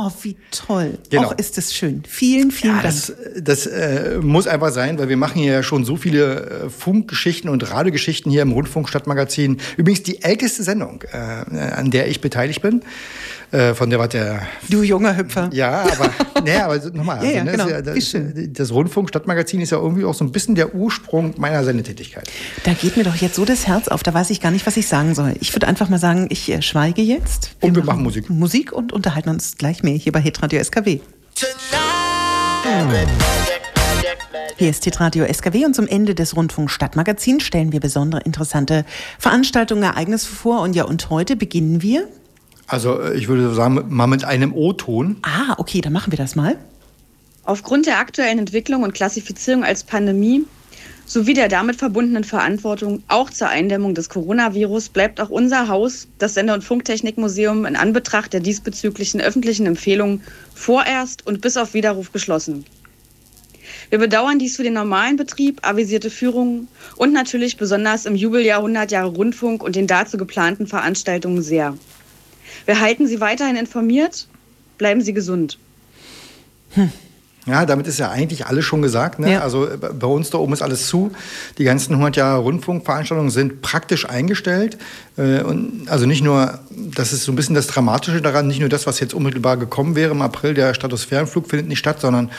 Oh, 0.00 0.12
wie 0.22 0.36
toll. 0.52 0.96
Genau. 1.10 1.30
Och, 1.32 1.38
ist 1.38 1.56
das 1.58 1.74
schön. 1.74 2.04
Vielen, 2.06 2.52
vielen 2.52 2.76
Ja, 2.76 2.82
Dank. 2.82 2.94
das, 2.94 3.12
das 3.42 3.66
äh, 3.66 4.18
muss 4.22 4.46
einfach 4.46 4.70
sein, 4.70 4.96
weil 4.98 5.08
wir 5.08 5.16
machen 5.16 5.40
hier 5.42 5.52
ja 5.54 5.62
schon 5.64 5.84
so 5.84 5.96
viele 5.96 6.66
äh, 6.66 6.70
Funkgeschichten 6.70 7.50
und 7.50 7.68
Radiogeschichten 7.68 8.30
hier 8.30 8.42
im 8.42 8.52
Rundfunk 8.52 8.88
Stadtmagazin. 8.88 9.58
Übrigens 9.76 10.04
die 10.04 10.22
älteste 10.22 10.62
Sendung, 10.62 11.02
äh, 11.12 11.16
an 11.16 11.90
der 11.90 12.06
ich 12.08 12.20
beteiligt 12.20 12.62
bin. 12.62 12.82
Äh, 13.50 13.72
von 13.74 13.88
der 13.88 13.98
war 13.98 14.08
der 14.08 14.42
du 14.68 14.82
junger 14.82 15.16
Hüpfer. 15.16 15.48
ja, 15.52 15.80
aber, 15.80 16.10
nee, 16.44 16.56
aber 16.56 16.78
nochmal. 16.90 17.18
Ja, 17.28 17.30
ja, 17.30 17.44
ne, 17.44 17.52
genau. 17.52 17.66
ist 17.66 18.14
Wie 18.14 18.44
das, 18.46 18.52
das 18.68 18.72
Rundfunk 18.72 19.08
Stadtmagazin 19.08 19.60
ist 19.60 19.70
ja 19.70 19.78
irgendwie 19.78 20.04
auch 20.04 20.14
so 20.14 20.24
ein 20.24 20.32
bisschen 20.32 20.54
der 20.54 20.74
Ursprung 20.74 21.34
meiner 21.38 21.64
Sendetätigkeit. 21.64 22.30
Da 22.64 22.74
geht 22.74 22.96
mir 22.96 23.04
doch 23.04 23.16
jetzt 23.16 23.34
so 23.34 23.44
das 23.44 23.66
Herz 23.66 23.88
auf, 23.88 24.02
da 24.02 24.12
weiß 24.14 24.30
ich 24.30 24.40
gar 24.40 24.50
nicht, 24.50 24.66
was 24.66 24.76
ich 24.76 24.86
sagen 24.86 25.14
soll. 25.14 25.34
Ich 25.40 25.54
würde 25.54 25.66
einfach 25.66 25.88
mal 25.88 25.98
sagen, 25.98 26.26
ich 26.30 26.50
äh, 26.50 26.62
schweige 26.62 27.02
jetzt. 27.02 27.50
Und 27.60 27.74
wir 27.74 27.84
machen 27.84 28.02
Musik. 28.02 28.30
Musik 28.30 28.72
und 28.72 28.92
unterhalten 28.92 29.30
uns 29.30 29.56
gleich 29.56 29.82
mehr 29.82 29.94
hier 29.94 30.12
bei 30.12 30.20
Hitradio 30.20 30.62
SKW. 30.62 31.00
Hier 34.56 34.70
ist 34.70 34.84
Hitradio 34.84 35.24
SKW 35.24 35.64
und 35.64 35.74
zum 35.74 35.86
Ende 35.86 36.14
des 36.14 36.36
Rundfunk 36.36 36.70
Stadtmagazins 36.70 37.44
stellen 37.44 37.72
wir 37.72 37.80
besondere 37.80 38.22
interessante 38.22 38.84
Veranstaltungen, 39.18 39.84
Ereignisse 39.84 40.26
vor. 40.26 40.60
Und 40.60 40.74
ja, 40.74 40.84
und 40.84 41.10
heute 41.10 41.36
beginnen 41.36 41.80
wir. 41.80 42.08
Also 42.68 43.00
äh, 43.00 43.16
ich 43.16 43.26
würde 43.26 43.52
sagen, 43.52 43.84
mal 43.88 44.06
mit 44.06 44.24
einem 44.24 44.52
O-Ton. 44.52 45.16
Ah, 45.22 45.54
okay, 45.58 45.80
dann 45.80 45.92
machen 45.92 46.12
wir 46.12 46.18
das 46.18 46.36
mal. 46.36 46.56
Aufgrund 47.44 47.86
der 47.86 47.98
aktuellen 47.98 48.38
Entwicklung 48.38 48.82
und 48.82 48.92
Klassifizierung 48.92 49.64
als 49.64 49.82
Pandemie 49.82 50.44
sowie 51.06 51.32
der 51.32 51.48
damit 51.48 51.76
verbundenen 51.76 52.24
Verantwortung 52.24 53.02
auch 53.08 53.30
zur 53.30 53.48
Eindämmung 53.48 53.94
des 53.94 54.10
Coronavirus 54.10 54.90
bleibt 54.90 55.18
auch 55.18 55.30
unser 55.30 55.68
Haus, 55.68 56.06
das 56.18 56.34
Sender- 56.34 56.52
und 56.52 56.62
Funktechnikmuseum, 56.62 57.64
in 57.64 57.76
Anbetracht 57.76 58.34
der 58.34 58.40
diesbezüglichen 58.40 59.18
öffentlichen 59.22 59.64
Empfehlungen 59.64 60.22
vorerst 60.54 61.26
und 61.26 61.40
bis 61.40 61.56
auf 61.56 61.72
Widerruf 61.72 62.12
geschlossen. 62.12 62.66
Wir 63.88 63.98
bedauern 63.98 64.38
dies 64.38 64.56
für 64.56 64.64
den 64.64 64.74
normalen 64.74 65.16
Betrieb, 65.16 65.66
avisierte 65.66 66.10
Führungen 66.10 66.68
und 66.96 67.14
natürlich 67.14 67.56
besonders 67.56 68.04
im 68.04 68.14
Jubeljahr 68.14 68.58
100 68.58 68.90
Jahre 68.90 69.08
Rundfunk 69.08 69.62
und 69.62 69.76
den 69.76 69.86
dazu 69.86 70.18
geplanten 70.18 70.66
Veranstaltungen 70.66 71.40
sehr. 71.40 71.74
Wir 72.66 72.80
halten 72.80 73.06
Sie 73.06 73.20
weiterhin 73.20 73.56
informiert. 73.56 74.26
Bleiben 74.78 75.00
Sie 75.02 75.12
gesund. 75.12 75.58
Ja, 77.46 77.64
damit 77.64 77.86
ist 77.86 77.98
ja 77.98 78.10
eigentlich 78.10 78.46
alles 78.46 78.64
schon 78.66 78.82
gesagt. 78.82 79.18
Ne? 79.18 79.32
Ja. 79.32 79.40
Also 79.40 79.66
äh, 79.66 79.76
bei 79.76 80.06
uns 80.06 80.28
da 80.30 80.38
oben 80.38 80.52
ist 80.52 80.60
alles 80.60 80.86
zu. 80.86 81.12
Die 81.56 81.64
ganzen 81.64 81.92
100 81.94 82.16
Jahre 82.16 82.40
Rundfunkveranstaltungen 82.42 83.30
sind 83.30 83.62
praktisch 83.62 84.06
eingestellt. 84.08 84.76
Äh, 85.16 85.40
Und 85.40 85.88
also 85.88 86.04
nicht 86.04 86.22
nur, 86.22 86.58
das 86.70 87.12
ist 87.14 87.24
so 87.24 87.32
ein 87.32 87.36
bisschen 87.36 87.54
das 87.54 87.66
Dramatische 87.66 88.20
daran, 88.20 88.46
nicht 88.48 88.60
nur 88.60 88.68
das, 88.68 88.86
was 88.86 89.00
jetzt 89.00 89.14
unmittelbar 89.14 89.56
gekommen 89.56 89.94
wäre 89.96 90.10
im 90.10 90.20
April, 90.20 90.52
der 90.52 90.74
Stratosphärenflug 90.74 91.48
findet 91.48 91.68
nicht 91.68 91.78
statt, 91.78 92.00
sondern 92.00 92.30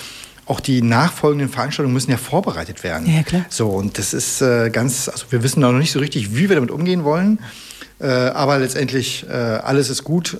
auch 0.45 0.60
die 0.60 0.82
nachfolgenden 0.82 1.50
Veranstaltungen 1.50 1.93
müssen 1.93 2.12
ja 2.12 2.17
vorbereitet 2.17 2.84
werden. 2.84 3.08
Ja, 3.08 3.24
klar. 3.24 3.45
So, 3.50 3.67
und 3.69 3.98
das 3.98 4.13
ist 4.13 4.41
äh, 4.41 4.69
ganz, 4.69 5.10
also 5.10 5.26
wir 5.32 5.43
wissen 5.43 5.60
noch 5.62 5.72
nicht 5.72 5.91
so 5.91 6.00
richtig, 6.00 6.36
wie 6.36 6.50
wir 6.50 6.56
damit 6.56 6.72
umgehen 6.72 7.04
wollen. 7.04 7.39
Äh, 8.00 8.08
aber 8.08 8.60
letztendlich, 8.60 9.26
äh, 9.30 9.34
alles 9.34 9.90
ist 9.90 10.04
gut. 10.04 10.38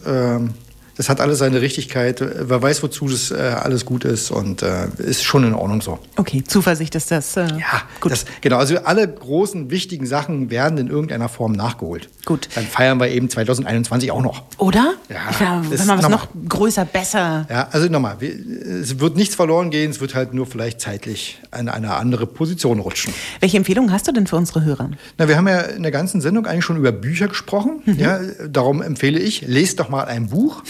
Das 1.00 1.08
hat 1.08 1.22
alles 1.22 1.40
seine 1.40 1.62
Richtigkeit. 1.62 2.20
Wer 2.20 2.62
weiß, 2.62 2.84
wozu 2.84 3.08
das 3.08 3.32
äh, 3.32 3.36
alles 3.38 3.86
gut 3.86 4.04
ist 4.04 4.32
und 4.32 4.64
äh, 4.64 4.88
ist 4.98 5.24
schon 5.24 5.46
in 5.46 5.54
Ordnung 5.54 5.82
so. 5.82 5.98
Okay, 6.18 6.44
Zuversicht 6.46 6.94
ist 6.94 7.10
das. 7.10 7.38
Äh, 7.38 7.44
Ja, 7.58 7.84
gut. 8.02 8.12
Das, 8.12 8.26
genau. 8.42 8.58
Also 8.58 8.80
alle 8.80 9.08
großen, 9.08 9.70
wichtigen 9.72 10.06
Sachen 10.06 10.50
werden 10.50 10.78
in 10.78 10.88
irgendeiner 10.90 11.30
Form 11.30 11.54
nachgeholt. 11.54 12.10
Gut. 12.26 12.50
Dann 12.54 12.66
feiern 12.66 13.00
wir 13.00 13.08
eben 13.08 13.30
2021 13.30 14.12
auch 14.12 14.22
noch. 14.22 14.44
Oder? 14.58 14.96
Ja, 15.08 15.62
wenn 15.70 15.88
man 15.88 16.04
was 16.04 16.10
noch 16.10 16.28
größer, 16.50 16.84
besser. 16.84 17.48
Ja, 17.50 17.70
also 17.72 17.88
nochmal, 17.88 18.18
es 18.22 19.00
wird 19.00 19.16
nichts 19.16 19.36
verloren 19.36 19.70
gehen, 19.70 19.92
es 19.92 20.02
wird 20.02 20.16
halt 20.16 20.34
nur 20.34 20.48
vielleicht 20.48 20.82
zeitlich 20.82 21.40
in 21.58 21.70
eine 21.70 21.94
andere 21.94 22.28
Position 22.28 22.80
rutschen. 22.80 23.14
Welche 23.40 23.56
Empfehlungen 23.56 23.94
hast 23.94 24.06
du 24.10 24.12
denn 24.12 24.28
für 24.28 24.36
unsere 24.36 24.66
Hörer? 24.66 24.90
Na, 25.18 25.30
wir 25.30 25.38
haben 25.38 25.48
ja 25.48 25.62
in 25.62 25.84
der 25.84 25.94
ganzen 25.94 26.20
Sendung 26.20 26.46
eigentlich 26.46 26.66
schon 26.66 26.76
über 26.76 26.92
Bücher 26.92 27.30
gesprochen. 27.30 27.84
Ja, 27.86 28.20
darum 28.50 28.82
empfehle 28.82 29.18
ich, 29.18 29.44
lest 29.48 29.80
doch 29.80 29.88
mal 29.88 30.04
ein 30.04 30.28
Buch. 30.28 30.62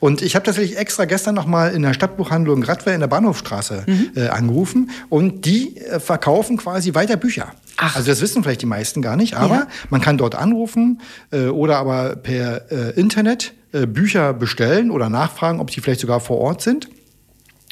Und 0.00 0.22
ich 0.22 0.34
habe 0.34 0.44
tatsächlich 0.44 0.76
extra 0.78 1.04
gestern 1.04 1.34
noch 1.34 1.46
mal 1.46 1.72
in 1.72 1.82
der 1.82 1.94
Stadtbuchhandlung 1.94 2.62
Radwer 2.62 2.94
in 2.94 3.00
der 3.00 3.06
Bahnhofstraße 3.08 3.86
äh, 4.16 4.28
angerufen. 4.28 4.90
Und 5.08 5.44
die 5.44 5.76
äh, 5.78 6.00
verkaufen 6.00 6.56
quasi 6.56 6.94
weiter 6.94 7.16
Bücher. 7.16 7.52
Ach. 7.76 7.96
Also 7.96 8.08
das 8.10 8.20
wissen 8.20 8.42
vielleicht 8.42 8.62
die 8.62 8.66
meisten 8.66 9.02
gar 9.02 9.16
nicht, 9.16 9.34
aber 9.34 9.54
Ja. 9.54 9.66
man 9.90 10.00
kann 10.00 10.18
dort 10.18 10.34
anrufen 10.34 11.00
äh, 11.30 11.46
oder 11.46 11.78
aber 11.78 12.16
per 12.16 12.70
äh, 12.70 12.98
Internet 13.00 13.54
äh, 13.72 13.86
Bücher 13.86 14.34
bestellen 14.34 14.90
oder 14.90 15.08
nachfragen, 15.08 15.58
ob 15.60 15.70
sie 15.70 15.80
vielleicht 15.80 16.00
sogar 16.00 16.20
vor 16.20 16.38
Ort 16.38 16.62
sind. 16.62 16.88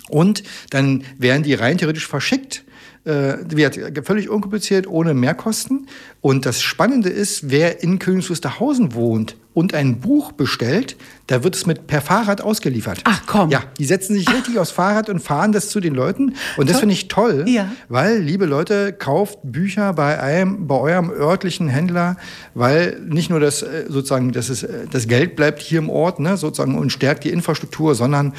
Und 0.08 0.42
dann 0.70 1.04
werden 1.18 1.42
die 1.42 1.54
rein 1.54 1.78
theoretisch 1.78 2.08
verschickt. 2.08 2.64
Äh, 3.04 3.36
wird 3.48 3.78
völlig 4.06 4.28
unkompliziert, 4.28 4.86
ohne 4.86 5.14
Mehrkosten. 5.14 5.86
Und 6.20 6.44
das 6.44 6.60
Spannende 6.60 7.08
ist, 7.08 7.48
wer 7.50 7.82
in 7.82 7.98
Königs 7.98 8.28
Wusterhausen 8.28 8.92
wohnt 8.94 9.36
und 9.52 9.74
ein 9.74 10.00
Buch 10.00 10.32
bestellt, 10.32 10.96
da 11.26 11.42
wird 11.42 11.56
es 11.56 11.66
mit 11.66 11.86
per 11.86 12.00
Fahrrad 12.00 12.40
ausgeliefert. 12.40 13.00
Ach, 13.04 13.22
komm. 13.26 13.50
Ja, 13.50 13.64
die 13.78 13.84
setzen 13.84 14.14
sich 14.14 14.32
richtig 14.32 14.58
aufs 14.58 14.70
Fahrrad 14.70 15.08
und 15.08 15.20
fahren 15.20 15.52
das 15.52 15.68
zu 15.70 15.80
den 15.80 15.94
Leuten. 15.94 16.34
Und 16.56 16.70
das 16.70 16.78
finde 16.80 16.92
ich 16.92 17.08
toll, 17.08 17.44
Ja. 17.48 17.70
weil, 17.88 18.18
liebe 18.18 18.46
Leute, 18.46 18.92
kauft 18.92 19.38
Bücher 19.42 19.92
bei 19.92 20.20
einem, 20.20 20.66
bei 20.66 20.76
eurem 20.76 21.10
örtlichen 21.10 21.68
Händler, 21.68 22.16
weil 22.54 23.00
nicht 23.08 23.30
nur 23.30 23.40
das 23.40 23.62
äh, 23.62 23.86
sozusagen, 23.88 24.32
dass 24.32 24.48
es, 24.48 24.62
äh, 24.62 24.86
das 24.90 25.08
Geld 25.08 25.36
bleibt 25.36 25.60
hier 25.60 25.78
im 25.78 25.90
Ort, 25.90 26.20
ne, 26.20 26.36
sozusagen 26.36 26.78
und 26.78 26.90
stärkt 26.90 27.24
die 27.24 27.30
Infrastruktur, 27.30 27.94
sondern 27.94 28.34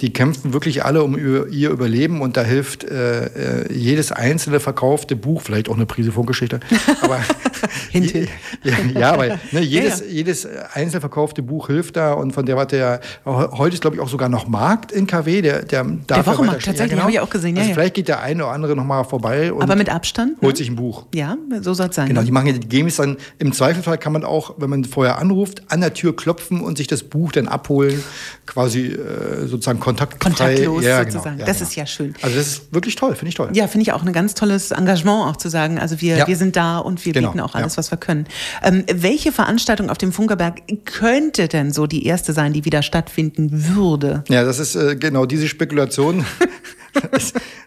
die 0.00 0.12
kämpfen 0.12 0.52
wirklich 0.52 0.84
alle 0.84 1.04
um 1.04 1.16
ihr, 1.16 1.70
Überleben 1.70 2.22
und 2.22 2.36
da 2.36 2.42
hilft 2.42 2.82
äh, 2.82 3.26
äh, 3.60 3.72
jedes 3.72 4.10
einzelne 4.10 4.58
verkaufte 4.58 5.14
Buch, 5.14 5.42
vielleicht 5.42 5.68
auch 5.68 5.76
eine 5.76 5.86
Prise 5.86 6.10
Funkgeschichte, 6.10 6.58
aber 7.02 7.20
hint. 7.90 8.12
ja, 8.64 8.74
ja, 8.98 9.18
weil 9.18 9.38
ne, 9.52 9.60
jedes, 9.60 10.00
ja. 10.00 10.06
jedes 10.06 10.44
einzeln 10.72 11.00
verkaufte 11.00 11.42
Buch 11.42 11.66
hilft 11.68 11.96
da 11.96 12.12
und 12.12 12.32
von 12.32 12.46
der 12.46 12.56
warte 12.56 12.76
ja 12.76 13.00
heute 13.24 13.74
ist 13.74 13.80
glaube 13.80 13.96
ich 13.96 14.02
auch 14.02 14.08
sogar 14.08 14.28
noch 14.28 14.48
Markt 14.48 14.92
in 14.92 15.06
KW, 15.06 15.42
der 15.42 15.62
der 15.62 15.84
darf 16.06 16.26
ja 16.26 16.32
Wochenmarkt, 16.32 16.64
tatsächlich, 16.64 17.00
habe 17.00 17.10
ich 17.10 17.20
auch 17.20 17.30
gesehen, 17.30 17.56
ja, 17.56 17.62
also 17.62 17.70
ja. 17.70 17.74
vielleicht 17.74 17.94
geht 17.94 18.08
der 18.08 18.20
eine 18.20 18.44
oder 18.44 18.52
andere 18.52 18.76
noch 18.76 18.84
mal 18.84 19.04
vorbei 19.04 19.52
und 19.52 19.62
Aber 19.62 19.76
mit 19.76 19.88
Abstand? 19.88 20.40
holt 20.40 20.54
ne? 20.54 20.58
sich 20.58 20.68
ein 20.68 20.76
Buch. 20.76 21.06
Ja, 21.14 21.36
so 21.60 21.74
soll 21.74 21.88
es 21.88 21.96
sein. 21.96 22.08
Genau, 22.08 22.20
ne? 22.20 22.26
die 22.26 22.32
machen 22.32 22.46
ja, 22.46 22.52
die 22.52 22.68
geben 22.68 22.88
es 22.88 22.96
dann, 22.96 23.16
im 23.38 23.52
Zweifelsfall 23.52 23.98
kann 23.98 24.12
man 24.12 24.24
auch, 24.24 24.54
wenn 24.58 24.70
man 24.70 24.84
vorher 24.84 25.18
anruft, 25.18 25.62
an 25.68 25.80
der 25.80 25.94
Tür 25.94 26.14
klopfen 26.16 26.60
und 26.60 26.78
sich 26.78 26.86
das 26.86 27.02
Buch 27.02 27.32
dann 27.32 27.48
abholen, 27.48 28.02
quasi 28.46 28.88
äh, 28.88 29.46
sozusagen 29.46 29.80
kontaktfrei. 29.80 30.18
Kontaktlos 30.18 30.84
ja, 30.84 31.04
sozusagen. 31.04 31.36
Genau, 31.36 31.46
das 31.46 31.58
genau. 31.58 31.68
ist 31.68 31.76
ja 31.76 31.86
schön. 31.86 32.14
Also 32.22 32.36
das 32.36 32.46
ist 32.46 32.74
wirklich 32.74 32.96
toll, 32.96 33.14
finde 33.14 33.28
ich 33.28 33.34
toll. 33.34 33.50
Ja, 33.52 33.66
finde 33.66 33.82
ich 33.82 33.92
auch 33.92 34.04
ein 34.04 34.12
ganz 34.12 34.34
tolles 34.34 34.70
Engagement 34.70 35.28
auch 35.28 35.36
zu 35.36 35.48
sagen. 35.48 35.78
Also 35.78 36.00
wir, 36.00 36.26
wir 36.26 36.36
sind 36.36 36.56
da 36.56 36.78
und 36.78 37.04
wir 37.04 37.12
Genau, 37.12 37.30
bieten 37.30 37.40
auch 37.40 37.54
alles, 37.54 37.76
was 37.76 37.90
wir 37.90 37.98
können. 37.98 38.26
Ähm, 38.62 38.84
welche 38.92 39.32
Veranstaltung 39.32 39.90
auf 39.90 39.98
dem 39.98 40.12
Funkerberg 40.42 40.84
könnte 40.84 41.48
denn 41.48 41.72
so 41.72 41.86
die 41.86 42.06
erste 42.06 42.32
sein, 42.32 42.52
die 42.52 42.64
wieder 42.64 42.82
stattfinden 42.82 43.50
würde? 43.74 44.24
Ja, 44.28 44.44
das 44.44 44.58
ist 44.58 44.74
äh, 44.74 44.96
genau 44.96 45.26
diese 45.26 45.48
Spekulation. 45.48 46.24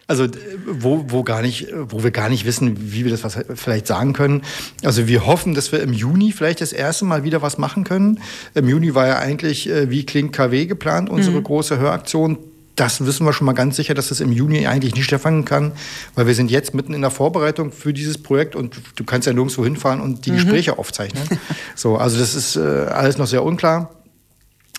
Also 0.06 0.22
äh, 0.22 0.30
wo, 0.64 1.06
wo 1.08 1.24
gar 1.24 1.42
nicht, 1.42 1.66
wo 1.74 2.04
wir 2.04 2.12
gar 2.12 2.28
nicht 2.28 2.46
wissen, 2.46 2.92
wie 2.92 3.04
wir 3.04 3.10
das 3.10 3.24
was 3.24 3.36
vielleicht 3.56 3.88
sagen 3.88 4.12
können. 4.12 4.42
Also 4.84 5.08
wir 5.08 5.26
hoffen, 5.26 5.52
dass 5.52 5.72
wir 5.72 5.82
im 5.82 5.92
Juni 5.92 6.30
vielleicht 6.30 6.60
das 6.60 6.72
erste 6.72 7.04
Mal 7.04 7.24
wieder 7.24 7.42
was 7.42 7.58
machen 7.58 7.82
können. 7.82 8.20
Im 8.54 8.68
Juni 8.68 8.94
war 8.94 9.08
ja 9.08 9.18
eigentlich 9.18 9.68
äh, 9.68 9.90
wie 9.90 10.06
klingt 10.06 10.32
KW 10.32 10.66
geplant, 10.66 11.10
unsere 11.10 11.42
große 11.42 11.76
Höraktion. 11.76 12.38
Das 12.76 13.04
wissen 13.04 13.24
wir 13.26 13.32
schon 13.32 13.46
mal 13.46 13.54
ganz 13.54 13.76
sicher, 13.76 13.94
dass 13.94 14.08
das 14.08 14.20
im 14.20 14.32
Juni 14.32 14.66
eigentlich 14.66 14.94
nicht 14.94 15.06
stattfinden 15.06 15.44
kann, 15.44 15.72
weil 16.14 16.26
wir 16.26 16.34
sind 16.34 16.50
jetzt 16.50 16.74
mitten 16.74 16.92
in 16.94 17.00
der 17.00 17.10
Vorbereitung 17.10 17.72
für 17.72 17.92
dieses 17.92 18.18
Projekt 18.18 18.54
und 18.54 18.76
du 18.96 19.04
kannst 19.04 19.26
ja 19.26 19.32
nirgendwo 19.32 19.64
hinfahren 19.64 20.00
und 20.00 20.26
die 20.26 20.32
Gespräche 20.32 20.78
aufzeichnen. 20.78 21.24
So, 21.74 21.96
also 21.96 22.18
das 22.18 22.34
ist 22.34 22.56
äh, 22.56 22.60
alles 22.60 23.18
noch 23.18 23.26
sehr 23.26 23.42
unklar. 23.42 23.90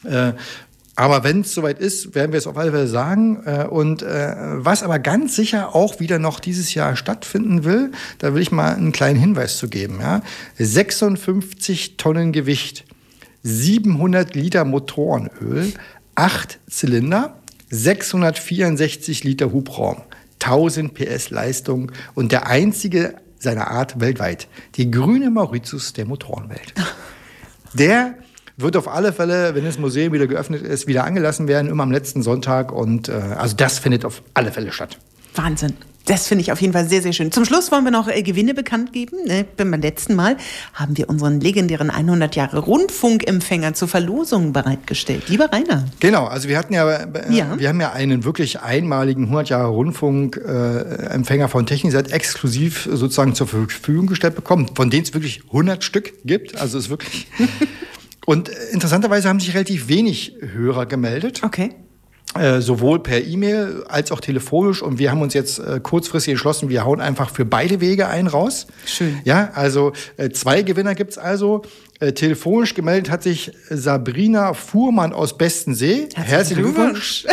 Äh, 0.04 0.34
aber 0.96 1.24
wenn 1.24 1.42
es 1.42 1.54
soweit 1.54 1.80
ist, 1.80 2.16
werden 2.16 2.32
wir 2.32 2.40
es 2.40 2.48
auf 2.48 2.58
alle 2.58 2.72
Fälle 2.72 2.88
sagen. 2.88 3.44
Äh, 3.46 3.68
und 3.70 4.02
äh, 4.02 4.34
was 4.36 4.82
aber 4.82 4.98
ganz 4.98 5.36
sicher 5.36 5.76
auch 5.76 6.00
wieder 6.00 6.18
noch 6.18 6.40
dieses 6.40 6.74
Jahr 6.74 6.96
stattfinden 6.96 7.64
will, 7.64 7.92
da 8.18 8.34
will 8.34 8.42
ich 8.42 8.52
mal 8.52 8.74
einen 8.74 8.92
kleinen 8.92 9.20
Hinweis 9.20 9.58
zu 9.58 9.70
geben. 9.70 10.00
Ja? 10.02 10.24
56 10.58 11.98
Tonnen 11.98 12.32
Gewicht 12.32 12.86
700 13.44 14.34
Liter 14.34 14.66
Motorenöl, 14.66 15.72
8 16.16 16.60
Zylinder, 16.68 17.36
664 17.70 19.24
Liter 19.24 19.52
Hubraum, 19.52 20.02
1000 20.42 20.94
PS 20.94 21.30
Leistung 21.30 21.92
und 22.16 22.32
der 22.32 22.48
einzige 22.48 23.16
seiner 23.40 23.70
Art 23.70 24.00
weltweit. 24.00 24.48
Die 24.76 24.90
grüne 24.90 25.30
Mauritius 25.30 25.94
der 25.94 26.06
Motorenwelt. 26.06 26.74
Der 27.74 28.16
wird 28.56 28.76
auf 28.76 28.88
alle 28.88 29.14
Fälle, 29.14 29.54
wenn 29.54 29.66
das 29.66 29.78
Museum 29.78 30.14
wieder 30.14 30.26
geöffnet 30.26 30.64
ist, 30.64 30.88
wieder 30.88 31.04
angelassen 31.04 31.48
werden, 31.48 31.70
immer 31.70 31.84
am 31.84 31.92
letzten 31.92 32.24
Sonntag. 32.24 32.72
Und 32.72 33.10
äh, 33.10 33.12
also 33.12 33.56
das 33.56 33.78
findet 33.78 34.04
auf 34.04 34.24
alle 34.34 34.52
Fälle 34.52 34.72
statt. 34.72 34.98
Wahnsinn. 35.36 35.74
Das 36.08 36.26
finde 36.28 36.42
ich 36.42 36.54
auf 36.54 36.62
jeden 36.62 36.72
Fall 36.72 36.88
sehr, 36.88 37.02
sehr 37.02 37.12
schön. 37.12 37.34
Zum 37.34 37.44
Schluss 37.44 37.70
wollen 37.70 37.84
wir 37.84 37.92
noch 37.92 38.08
äh, 38.08 38.24
Gewinne 38.24 38.54
bekannt 38.54 38.94
geben. 38.94 39.18
Ne? 39.26 39.46
Beim 39.58 39.74
letzten 39.74 40.16
Mal 40.16 40.38
haben 40.74 40.98
wir 40.98 41.10
unseren 41.10 41.42
legendären 41.42 41.90
100 41.90 42.34
Jahre 42.38 42.60
Rundfunkempfänger 42.60 43.74
zur 43.74 43.90
Verlosung 43.90 44.54
bereitgestellt. 44.54 45.28
Lieber 45.28 45.52
Rainer. 45.52 45.86
Genau, 46.00 46.26
also 46.26 46.48
wir 46.48 46.58
hatten 46.58 46.74
ja, 46.74 46.90
äh, 46.90 47.08
ja. 47.30 47.60
wir 47.60 47.68
haben 47.68 47.82
ja 47.82 47.92
einen 47.92 48.24
wirklich 48.24 48.62
einmaligen 48.62 49.24
100 49.24 49.50
Jahre 49.50 49.68
Rundfunkempfänger 49.68 51.46
äh, 51.46 51.50
von 51.50 51.66
Technisat 51.66 52.12
exklusiv 52.14 52.88
sozusagen 52.90 53.36
zur 53.36 53.48
Verfügung 53.48 54.08
gestellt 54.08 54.36
bekommen, 54.36 54.70
von 54.76 54.90
denen 54.90 55.04
es 55.04 55.14
wirklich 55.14 55.44
100 55.48 55.84
Stück 55.84 56.14
gibt. 56.24 56.58
Also 56.58 56.78
es 56.78 56.86
ist 56.86 56.90
wirklich. 56.90 57.28
Und 58.26 58.50
interessanterweise 58.72 59.28
haben 59.28 59.40
sich 59.40 59.54
relativ 59.54 59.90
wenig 59.90 60.36
Hörer 60.42 60.86
gemeldet. 60.86 61.42
Okay. 61.44 61.76
Äh, 62.40 62.62
sowohl 62.62 63.00
per 63.00 63.24
E-Mail 63.24 63.84
als 63.88 64.12
auch 64.12 64.20
telefonisch. 64.20 64.82
Und 64.82 65.00
wir 65.00 65.12
haben 65.12 65.22
uns 65.22 65.34
jetzt 65.34 65.60
äh, 65.60 65.80
kurzfristig 65.82 66.32
entschlossen, 66.32 66.70
wir 66.70 66.86
hauen 66.86 67.02
einfach 67.02 67.30
für 67.30 67.46
beide 67.46 67.82
Wege 67.82 68.08
einen 68.08 68.28
raus. 68.28 68.68
Schön. 68.86 69.20
Ja, 69.24 69.52
also 69.54 69.94
äh, 70.18 70.30
zwei 70.30 70.62
Gewinner 70.62 70.96
gibt's 70.96 71.18
also. 71.18 71.64
Äh, 72.00 72.14
telefonisch 72.14 72.76
gemeldet 72.76 73.10
hat 73.10 73.24
sich 73.24 73.52
Sabrina 73.72 74.54
Fuhrmann 74.54 75.14
aus 75.14 75.36
Bestensee. 75.38 76.10
Herzlichen 76.14 76.62
Glückwunsch. 76.62 77.26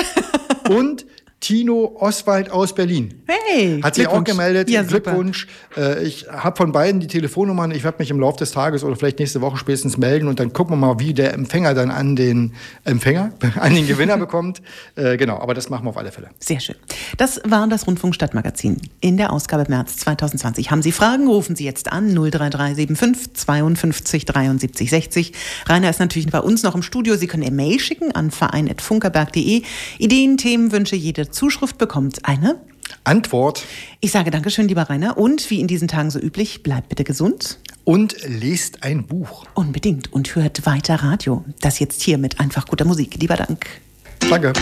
Und 0.71 1.05
Tino 1.45 1.95
Oswald 2.01 2.51
aus 2.51 2.75
Berlin. 2.75 3.23
Hey, 3.27 3.79
hat 3.83 3.97
sich 3.97 4.07
auch 4.09 4.25
gemeldet. 4.25 4.71
Ja, 4.71 4.83
Glückwunsch. 4.83 5.47
Äh, 5.77 6.03
ich 6.03 6.27
habe 6.27 6.57
von 6.57 6.73
beiden 6.73 7.03
die 7.03 7.07
Telefonnummern. 7.07 7.71
Ich 7.71 7.85
werde 7.85 7.99
mich 7.99 8.11
im 8.11 8.19
Laufe 8.19 8.39
des 8.39 8.53
Tages 8.53 8.83
oder 8.83 8.97
vielleicht 8.97 9.19
nächste 9.19 9.43
Woche 9.43 9.59
spätestens 9.59 9.99
melden 9.99 10.27
und 10.27 10.41
dann 10.41 10.55
gucken 10.55 10.73
wir 10.73 10.77
mal, 10.79 10.99
wie 11.01 11.13
der 11.13 11.35
Empfänger 11.35 11.75
dann 11.75 11.91
an 11.91 12.17
den 12.17 12.55
Empfänger, 12.85 13.33
an 13.61 13.75
den 13.75 13.87
Gewinner 13.87 14.17
bekommt. 14.17 14.63
Äh, 14.97 15.19
genau, 15.19 15.39
aber 15.39 15.53
das 15.53 15.69
machen 15.69 15.85
wir 15.85 15.91
auf 15.91 15.99
alle 15.99 16.13
Fälle. 16.13 16.31
Sehr 16.39 16.61
schön. 16.61 16.77
Das 17.19 17.43
war 17.45 17.69
das 17.69 17.87
Rundfunk 17.87 18.15
Stadtmagazin 18.15 18.81
in 19.01 19.19
der 19.19 19.31
Ausgabe 19.31 19.67
März 19.69 19.99
2020. 19.99 20.71
Haben 20.71 20.81
Sie 20.81 20.93
Fragen, 20.93 21.29
rufen 21.29 21.57
Sie 21.57 21.67
jetzt 21.67 21.93
an 21.93 22.15
03375 22.15 23.35
52 23.35 24.25
73 24.25 24.89
60. 24.89 25.33
Rainer 25.67 25.91
ist 25.91 26.01
natürlich 26.01 26.31
bei 26.31 26.41
uns 26.41 26.63
noch 26.63 26.75
im 26.75 26.81
Studio. 26.81 27.17
Sie 27.17 27.27
können 27.27 27.43
eine 27.43 27.55
Mail 27.55 27.79
schicken 27.81 28.13
an 28.13 28.31
verein.funkerberg.de. 28.31 29.61
Ideen, 29.99 30.39
Themen, 30.39 30.73
Wünsche, 30.73 30.97
jede 30.97 31.34
Zuschrift 31.35 31.79
bekommt 31.79 32.25
eine 32.25 32.61
Antwort. 33.05 33.65
Ich 34.01 34.13
sage 34.13 34.31
Dankeschön, 34.31 34.69
lieber 34.69 34.83
Rainer. 34.83 35.19
Und 35.19 35.51
wie 35.51 35.61
in 35.61 35.67
diesen 35.67 35.89
Tagen 35.89 36.11
so 36.11 36.19
üblich, 36.19 36.63
bleibt 36.63 36.89
bitte 36.89 37.05
gesund. 37.05 37.59
Und 37.85 38.17
lest 38.27 38.83
ein 38.83 39.07
Buch. 39.07 39.45
Unbedingt. 39.55 40.13
Und 40.13 40.35
hört 40.37 40.65
weiter 40.65 40.97
Radio. 40.97 41.45
Das 41.61 41.79
jetzt 41.79 42.03
hier 42.03 42.19
mit 42.19 42.41
einfach 42.41 42.67
guter 42.67 42.85
Musik. 42.85 43.17
Lieber 43.21 43.37
Dank. 43.37 43.67
Danke. 44.31 44.53